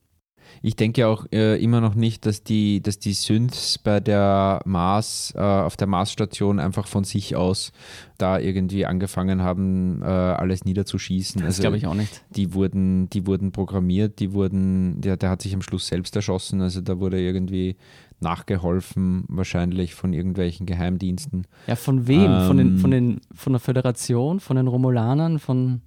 Ich 0.61 0.75
denke 0.75 1.07
auch 1.07 1.25
äh, 1.31 1.61
immer 1.61 1.81
noch 1.81 1.95
nicht, 1.95 2.25
dass 2.25 2.43
die, 2.43 2.81
dass 2.81 2.99
die 2.99 3.13
Synths 3.13 3.77
bei 3.77 3.99
der 3.99 4.61
Mars, 4.65 5.33
äh, 5.35 5.39
auf 5.39 5.75
der 5.77 5.87
Marsstation 5.87 6.59
einfach 6.59 6.87
von 6.87 7.03
sich 7.03 7.35
aus 7.35 7.71
da 8.17 8.39
irgendwie 8.39 8.85
angefangen 8.85 9.41
haben, 9.41 10.01
äh, 10.01 10.05
alles 10.05 10.65
niederzuschießen. 10.65 11.41
Das 11.41 11.47
also, 11.47 11.61
glaube 11.61 11.77
ich 11.77 11.87
auch 11.87 11.95
nicht. 11.95 12.23
Die 12.29 12.53
wurden, 12.53 13.09
die 13.09 13.27
wurden 13.27 13.51
programmiert, 13.51 14.19
die 14.19 14.33
wurden, 14.33 15.01
der, 15.01 15.17
der 15.17 15.29
hat 15.29 15.41
sich 15.41 15.53
am 15.53 15.61
Schluss 15.61 15.87
selbst 15.87 16.15
erschossen, 16.15 16.61
also 16.61 16.81
da 16.81 16.99
wurde 16.99 17.19
irgendwie 17.19 17.75
nachgeholfen, 18.23 19.25
wahrscheinlich 19.27 19.93
von 19.93 20.13
irgendwelchen 20.13 20.65
Geheimdiensten. 20.65 21.45
Ja, 21.67 21.75
von 21.75 22.07
wem? 22.07 22.31
Ähm, 22.31 22.47
von, 22.47 22.57
den, 22.57 22.77
von, 22.77 22.91
den, 22.91 23.21
von 23.33 23.53
der 23.53 23.59
Föderation, 23.59 24.39
von 24.39 24.55
den 24.55 24.67
Romulanern, 24.67 25.37
von. 25.39 25.81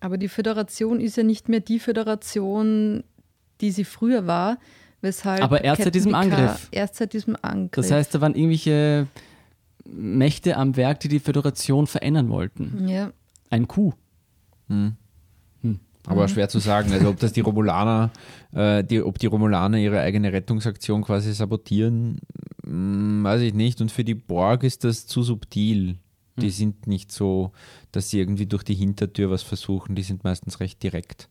Aber 0.00 0.18
die 0.18 0.28
Föderation 0.28 1.00
ist 1.00 1.16
ja 1.16 1.22
nicht 1.22 1.48
mehr 1.48 1.60
die 1.60 1.78
Föderation, 1.78 3.04
die 3.62 3.70
sie 3.70 3.84
früher 3.84 4.26
war, 4.26 4.58
weshalb. 5.00 5.42
Aber 5.42 5.64
erst 5.64 5.82
seit 5.82 5.94
diesem 5.94 6.14
Angriff. 6.14 6.68
Erst 6.70 6.96
seit 6.96 7.12
diesem 7.12 7.36
Angriff. 7.40 7.70
Das 7.86 7.90
heißt, 7.90 8.14
da 8.14 8.20
waren 8.20 8.34
irgendwelche 8.34 9.06
Mächte 9.84 10.56
am 10.56 10.76
Werk, 10.76 11.00
die 11.00 11.08
die 11.08 11.20
Föderation 11.20 11.86
verändern 11.86 12.28
wollten. 12.28 12.88
Ja. 12.88 13.12
Ein 13.50 13.68
Coup. 13.68 13.94
Hm. 14.68 14.96
Hm. 15.62 15.80
Aber 16.06 16.22
mhm. 16.22 16.28
schwer 16.28 16.48
zu 16.48 16.58
sagen, 16.58 16.92
also 16.92 17.08
ob 17.08 17.18
das 17.18 17.32
die 17.32 17.40
Romulaner, 17.40 18.10
äh, 18.52 18.84
die, 18.84 19.02
ob 19.02 19.18
die 19.18 19.26
Romulaner 19.26 19.78
ihre 19.78 20.00
eigene 20.00 20.32
Rettungsaktion 20.32 21.02
quasi 21.02 21.32
sabotieren, 21.32 22.20
mh, 22.64 22.70
hm, 22.70 23.24
weiß 23.24 23.42
ich 23.42 23.54
nicht. 23.54 23.80
Und 23.80 23.90
für 23.90 24.04
die 24.04 24.14
Borg 24.14 24.64
ist 24.64 24.84
das 24.84 25.06
zu 25.06 25.22
subtil. 25.22 25.98
Die 26.36 26.46
hm. 26.46 26.50
sind 26.50 26.86
nicht 26.86 27.12
so, 27.12 27.52
dass 27.92 28.10
sie 28.10 28.18
irgendwie 28.18 28.46
durch 28.46 28.62
die 28.62 28.74
Hintertür 28.74 29.30
was 29.30 29.42
versuchen, 29.42 29.94
die 29.94 30.02
sind 30.02 30.24
meistens 30.24 30.60
recht 30.60 30.82
direkt. 30.82 31.28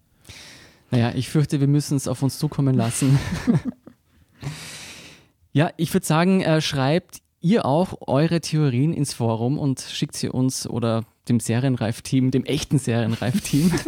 Naja, 0.91 1.13
ich 1.15 1.30
fürchte, 1.30 1.62
wir 1.62 1.67
müssen 1.67 1.95
es 1.95 2.08
auf 2.08 2.21
uns 2.21 2.38
zukommen 2.38 2.75
lassen. 2.75 3.17
ja, 5.54 5.71
ich 5.77 5.93
würde 5.93 6.06
sagen, 6.06 6.41
äh, 6.41 6.62
schreibt 6.62 7.21
ihr 7.39 7.65
auch 7.65 7.95
eure 8.01 8.41
Theorien 8.41 8.93
ins 8.93 9.13
Forum 9.13 9.58
und 9.58 9.82
schickt 9.82 10.15
sie 10.15 10.30
uns 10.30 10.67
oder 10.67 11.06
dem 11.30 11.39
Serienreif-Team, 11.39 12.32
dem 12.32 12.43
echten 12.43 12.77
Serienreif-Team. 12.77 13.71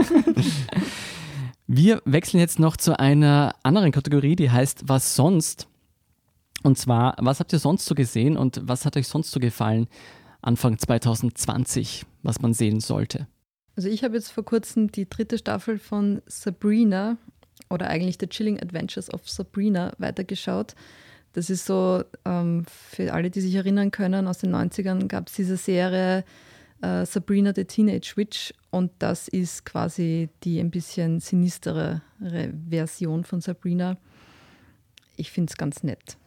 Wir 1.68 2.02
wechseln 2.06 2.40
jetzt 2.40 2.60
noch 2.60 2.78
zu 2.78 3.00
einer 3.00 3.56
anderen 3.64 3.92
Kategorie, 3.92 4.36
die 4.36 4.52
heißt 4.52 4.84
Was 4.88 5.16
sonst? 5.16 5.68
Und 6.64 6.78
zwar, 6.78 7.16
was 7.20 7.40
habt 7.40 7.52
ihr 7.52 7.60
sonst 7.60 7.86
so 7.86 7.96
gesehen 7.96 8.38
und 8.38 8.62
was 8.64 8.86
hat 8.86 8.96
euch 8.96 9.08
sonst 9.08 9.32
so 9.32 9.40
gefallen 9.40 9.88
Anfang 10.42 10.78
2020, 10.78 12.06
was 12.22 12.42
man 12.42 12.54
sehen 12.54 12.80
sollte? 12.80 13.28
Also 13.76 13.90
ich 13.90 14.04
habe 14.04 14.16
jetzt 14.16 14.32
vor 14.32 14.46
kurzem 14.46 14.92
die 14.92 15.10
dritte 15.10 15.38
Staffel 15.38 15.80
von 15.80 16.22
Sabrina 16.26 17.18
oder 17.70 17.90
eigentlich 17.90 18.18
The 18.20 18.28
Chilling 18.28 18.60
Adventures 18.62 19.12
of 19.14 19.28
Sabrina 19.28 19.94
weitergeschaut. 19.98 20.76
Das 21.34 21.50
ist 21.50 21.66
so, 21.66 22.04
ähm, 22.26 22.66
für 22.68 23.14
alle, 23.14 23.32
die 23.32 23.42
sich 23.42 23.56
erinnern 23.56 23.90
können, 23.90 24.28
aus 24.28 24.38
den 24.38 24.56
90ern 24.56 25.08
gab 25.08 25.28
es 25.28 25.34
diese 25.34 25.58
Serie 25.58 26.24
äh, 26.84 27.06
Sabrina 27.06 27.54
the 27.56 27.66
Teenage 27.66 28.14
Witch 28.16 28.54
und 28.70 28.92
das 29.00 29.28
ist 29.28 29.66
quasi 29.66 30.30
die 30.44 30.60
ein 30.60 30.70
bisschen 30.70 31.20
sinistere 31.20 32.02
Version 32.70 33.24
von 33.24 33.42
Sabrina. 33.42 33.98
Ich 35.16 35.32
finde 35.32 35.52
es 35.52 35.58
ganz 35.58 35.84
nett. 35.84 36.18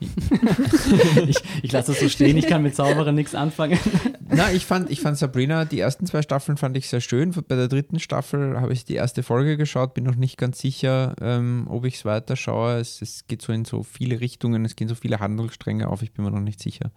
ich, 0.00 1.36
ich 1.62 1.72
lasse 1.72 1.92
das 1.92 2.00
so 2.00 2.08
stehen, 2.08 2.38
ich 2.38 2.46
kann 2.46 2.62
mit 2.62 2.74
Zauberer 2.74 3.12
nichts 3.12 3.34
anfangen. 3.34 3.78
Na, 4.32 4.52
ich 4.52 4.64
fand, 4.64 4.90
ich 4.90 5.00
fand 5.00 5.18
Sabrina, 5.18 5.64
die 5.64 5.80
ersten 5.80 6.06
zwei 6.06 6.22
Staffeln 6.22 6.56
fand 6.56 6.76
ich 6.76 6.88
sehr 6.88 7.00
schön. 7.00 7.32
Bei 7.48 7.56
der 7.56 7.68
dritten 7.68 7.98
Staffel 7.98 8.60
habe 8.60 8.72
ich 8.72 8.84
die 8.84 8.94
erste 8.94 9.22
Folge 9.22 9.56
geschaut, 9.56 9.94
bin 9.94 10.04
noch 10.04 10.14
nicht 10.14 10.38
ganz 10.38 10.60
sicher, 10.60 11.14
ähm, 11.20 11.66
ob 11.68 11.84
ich 11.84 11.96
es 11.96 12.04
weiter 12.04 12.36
schaue. 12.36 12.78
Es, 12.78 13.02
es 13.02 13.26
geht 13.26 13.42
so 13.42 13.52
in 13.52 13.64
so 13.64 13.82
viele 13.82 14.20
Richtungen, 14.20 14.64
es 14.64 14.76
gehen 14.76 14.88
so 14.88 14.94
viele 14.94 15.18
Handlungsstränge 15.18 15.88
auf, 15.88 16.02
ich 16.02 16.12
bin 16.12 16.24
mir 16.24 16.30
noch 16.30 16.40
nicht 16.40 16.60
sicher. 16.60 16.92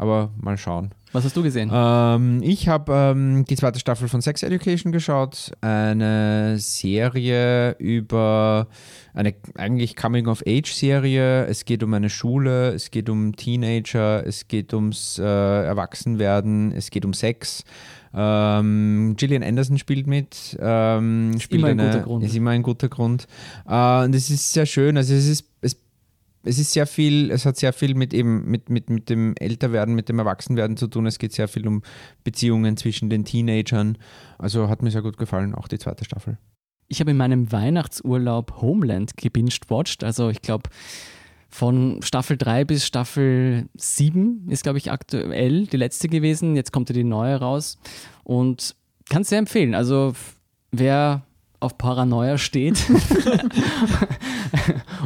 Aber 0.00 0.30
mal 0.40 0.56
schauen. 0.56 0.92
Was 1.12 1.24
hast 1.24 1.36
du 1.36 1.42
gesehen? 1.42 1.70
Ähm, 1.70 2.40
ich 2.42 2.68
habe 2.68 2.90
ähm, 2.90 3.44
die 3.44 3.54
zweite 3.54 3.78
Staffel 3.78 4.08
von 4.08 4.22
Sex 4.22 4.42
Education 4.42 4.92
geschaut. 4.92 5.52
Eine 5.60 6.58
Serie 6.58 7.72
über 7.78 8.66
eine 9.12 9.34
eigentlich 9.56 9.96
Coming-of-Age-Serie. 9.96 11.44
Es 11.44 11.66
geht 11.66 11.82
um 11.82 11.92
eine 11.92 12.08
Schule, 12.08 12.70
es 12.70 12.90
geht 12.90 13.10
um 13.10 13.36
Teenager, 13.36 14.26
es 14.26 14.48
geht 14.48 14.72
ums 14.72 15.18
äh, 15.18 15.22
Erwachsenwerden, 15.22 16.72
es 16.72 16.88
geht 16.88 17.04
um 17.04 17.12
Sex. 17.12 17.62
Ähm, 18.14 19.16
Gillian 19.18 19.42
Anderson 19.42 19.76
spielt 19.76 20.06
mit. 20.06 20.56
Ähm, 20.58 21.34
spielt 21.38 21.60
immer 21.60 21.68
ein 21.68 21.78
eine, 21.78 21.90
guter 21.90 22.04
Grund. 22.04 22.24
Ist 22.24 22.36
immer 22.36 22.50
ein 22.52 22.62
guter 22.62 22.88
Grund. 22.88 23.26
Äh, 23.68 24.04
und 24.04 24.14
es 24.14 24.30
ist 24.30 24.50
sehr 24.50 24.64
schön. 24.64 24.96
Also 24.96 25.12
es 25.12 25.28
ist, 25.28 25.44
es 25.60 25.76
es 26.42 26.58
ist 26.58 26.72
sehr 26.72 26.86
viel, 26.86 27.30
es 27.30 27.44
hat 27.44 27.56
sehr 27.56 27.72
viel 27.72 27.94
mit 27.94 28.14
eben 28.14 28.50
mit, 28.50 28.70
mit, 28.70 28.88
mit 28.88 29.10
dem 29.10 29.34
Älterwerden, 29.36 29.94
mit 29.94 30.08
dem 30.08 30.18
Erwachsenwerden 30.18 30.76
zu 30.76 30.86
tun. 30.86 31.06
Es 31.06 31.18
geht 31.18 31.32
sehr 31.32 31.48
viel 31.48 31.66
um 31.66 31.82
Beziehungen 32.24 32.76
zwischen 32.76 33.10
den 33.10 33.24
Teenagern. 33.24 33.98
Also 34.38 34.68
hat 34.68 34.82
mir 34.82 34.90
sehr 34.90 35.02
gut 35.02 35.18
gefallen, 35.18 35.54
auch 35.54 35.68
die 35.68 35.78
zweite 35.78 36.04
Staffel. 36.04 36.38
Ich 36.88 37.00
habe 37.00 37.10
in 37.10 37.16
meinem 37.16 37.52
Weihnachtsurlaub 37.52 38.60
Homeland 38.60 39.16
gebinged-watched. 39.16 40.02
Also 40.02 40.28
ich 40.30 40.42
glaube, 40.42 40.70
von 41.48 42.00
Staffel 42.02 42.36
3 42.36 42.64
bis 42.64 42.86
Staffel 42.86 43.68
7 43.74 44.46
ist, 44.48 44.62
glaube 44.62 44.78
ich, 44.78 44.90
aktuell 44.90 45.66
die 45.66 45.76
letzte 45.76 46.08
gewesen. 46.08 46.56
Jetzt 46.56 46.72
kommt 46.72 46.88
ja 46.88 46.94
die 46.94 47.04
neue 47.04 47.36
raus. 47.36 47.78
Und 48.24 48.76
kann 49.08 49.22
es 49.22 49.28
sehr 49.28 49.38
empfehlen. 49.38 49.74
Also 49.74 50.14
wer 50.72 51.26
auf 51.60 51.76
Paranoia 51.78 52.38
steht 52.38 52.82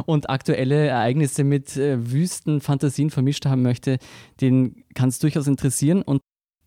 und 0.05 0.29
aktuelle 0.29 0.87
Ereignisse 0.87 1.43
mit 1.43 1.75
äh, 1.75 2.11
wüsten 2.11 2.61
Fantasien 2.61 3.09
vermischt 3.09 3.45
haben 3.45 3.61
möchte, 3.61 3.97
den 4.41 4.83
kann 4.93 5.09
es 5.09 5.19
durchaus 5.19 5.47
interessieren. 5.47 6.01
Und 6.01 6.21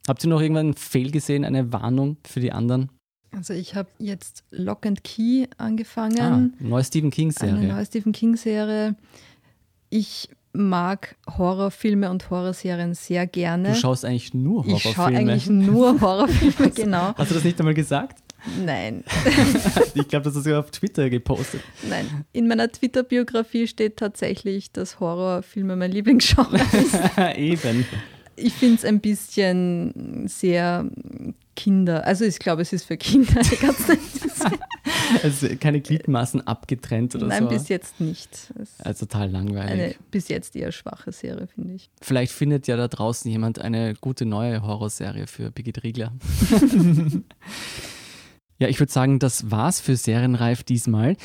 habt 0.07 0.23
ihr 0.23 0.31
noch 0.31 0.41
irgendwann 0.41 0.67
einen 0.67 0.77
Fehl 0.77 1.11
gesehen, 1.11 1.45
eine 1.45 1.73
Warnung 1.73 2.19
für 2.27 2.41
die 2.41 2.53
anderen? 2.53 2.91
Also 3.31 3.55
ich 3.55 3.75
habe 3.75 3.89
jetzt 3.99 4.45
Lock 4.51 4.87
and 4.87 5.05
Key 5.05 5.47
angefangen. 5.57 6.19
Ah, 6.21 6.65
neue 6.65 6.85
Stephen 6.85 7.11
King 7.11 7.35
Eine 7.41 7.69
neue 7.69 7.87
Stephen 7.87 8.13
King 8.13 8.37
Serie. 8.37 8.97
Ich 9.91 10.29
mag 10.53 11.17
Horrorfilme 11.37 12.11
und 12.11 12.31
Horrorserien 12.31 12.95
sehr 12.95 13.27
gerne. 13.27 13.71
Du 13.71 13.75
schaust 13.75 14.05
eigentlich 14.05 14.35
nur 14.35 14.67
ich 14.67 14.83
schaue 14.83 14.97
Horrorfilme. 14.97 15.33
eigentlich 15.33 15.49
nur 15.49 16.01
Horrorfilme, 16.01 16.71
genau. 16.71 17.15
Hast 17.17 17.31
du 17.31 17.35
das 17.35 17.45
nicht 17.45 17.59
einmal 17.59 17.75
gesagt? 17.75 18.23
Nein, 18.65 19.05
Ich 19.95 20.09
glaube, 20.09 20.25
das 20.25 20.35
hast 20.35 20.37
du 20.37 20.41
sogar 20.51 20.61
auf 20.61 20.71
Twitter 20.71 21.11
gepostet. 21.11 21.61
nein. 21.89 22.25
In 22.33 22.47
meiner 22.49 22.71
Twitter-Biografie 22.71 23.67
steht 23.67 23.97
tatsächlich, 23.97 24.73
dass 24.73 25.01
Horrorfilme 25.01 25.77
mein 25.77 25.93
Lieblingsgenre 25.93 26.57
ist. 26.73 26.99
Eben. 27.37 27.85
Ich 28.37 28.53
finde 28.55 28.77
es 28.77 28.85
ein 28.85 29.01
bisschen 29.01 30.29
sehr 30.29 30.89
Kinder, 31.57 32.07
also 32.07 32.25
ich 32.25 32.39
glaube, 32.39 32.63
es 32.63 32.73
ist 32.73 32.85
für 32.85 32.97
Kinder 32.97 33.41
Also 35.23 35.49
keine 35.59 35.81
Gliedmaßen 35.81 36.47
abgetrennt 36.47 37.15
oder 37.17 37.27
Nein, 37.27 37.45
so. 37.45 37.49
bis 37.49 37.69
jetzt 37.69 38.01
nicht. 38.01 38.29
Es 38.61 38.79
also 38.81 39.07
total 39.07 39.31
langweilig. 39.31 39.71
eine 39.73 39.95
bis 40.11 40.29
jetzt 40.29 40.55
eher 40.55 40.71
schwache 40.71 41.11
Serie, 41.13 41.47
finde 41.49 41.75
ich. 41.75 41.91
Vielleicht 42.01 42.33
findet 42.33 42.67
ja 42.69 42.77
da 42.77 42.87
draußen 42.89 43.29
jemand 43.31 43.59
eine 43.59 43.95
gute 43.95 44.25
neue 44.27 44.63
Horrorserie 44.63 45.27
für 45.27 45.51
Birgit 45.51 45.83
Riegler. 45.83 46.13
Ja, 48.59 48.69
ich 48.69 48.81
würde 48.81 48.93
sagen, 48.93 49.19
das 49.19 49.51
war's 49.51 49.81
für 49.81 49.97
Serienreif 49.97 50.65
diesmal. 50.65 51.17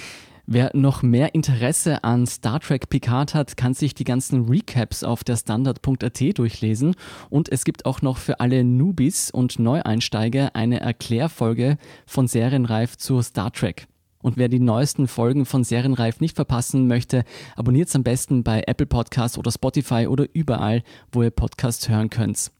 Wer 0.46 0.72
noch 0.74 1.04
mehr 1.04 1.36
Interesse 1.36 2.04
an 2.04 2.28
Star 2.28 2.60
Trek 2.60 2.89
Picard 2.89 3.34
hat, 3.34 3.56
kann 3.56 3.74
sich 3.74 3.96
die 3.96 4.04
ganzen 4.04 4.50
Recaps 4.50 5.04
auf 5.06 5.24
der 5.24 5.38
Standard.at 5.38 6.38
durchlesen. 6.38 6.96
Und 7.30 7.50
es 7.50 7.63
gibt 7.63 7.86
auch 7.86 8.02
noch 8.02 8.17
für 8.17 8.41
alle 8.41 8.65
Newbies 8.65 9.32
und 9.32 9.58
Neueinsteiger 9.58 10.54
eine 10.54 10.82
Erklärfolge 10.82 11.78
von 12.06 12.28
Serienreif 12.28 12.98
zu 12.98 13.22
Star 13.22 13.54
Trek. 13.54 13.88
Und 14.22 14.38
wer 14.38 14.50
die 14.50 14.60
neuesten 14.60 15.08
Folgen 15.08 15.46
von 15.46 15.63
Serienreif 15.63 16.19
nicht 16.19 16.36
verpassen 16.36 16.88
möchte, 16.88 17.24
abonniert 17.56 17.88
es 17.88 17.96
am 17.96 18.04
besten 18.04 18.43
bei 18.43 18.63
Apple 18.67 18.86
Podcasts 18.86 19.38
oder 19.38 19.52
Spotify 19.52 20.08
oder 20.08 20.28
überall, 20.34 20.84
wo 21.12 21.24
ihr 21.24 21.32
Podcasts 21.32 21.88
hören 21.88 22.10
könnt. 22.10 22.52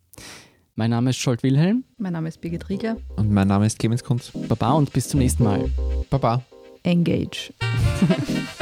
Mein 0.76 0.90
Name 0.90 1.12
ist 1.12 1.18
Scholt 1.18 1.44
Wilhelm. 1.44 1.84
Mein 2.00 2.14
Name 2.14 2.30
ist 2.30 2.42
Birgit 2.42 2.68
Riegler. 2.68 2.98
Und 3.16 3.32
mein 3.32 3.48
Name 3.48 3.68
ist 3.68 3.78
Clemens 3.78 4.04
Kunz. 4.04 4.32
Baba 4.48 4.72
und 4.72 4.92
bis 4.92 5.08
zum 5.08 5.20
nächsten 5.20 5.44
Mal. 5.44 5.70
Baba. 6.10 6.42
Engage. 6.82 7.54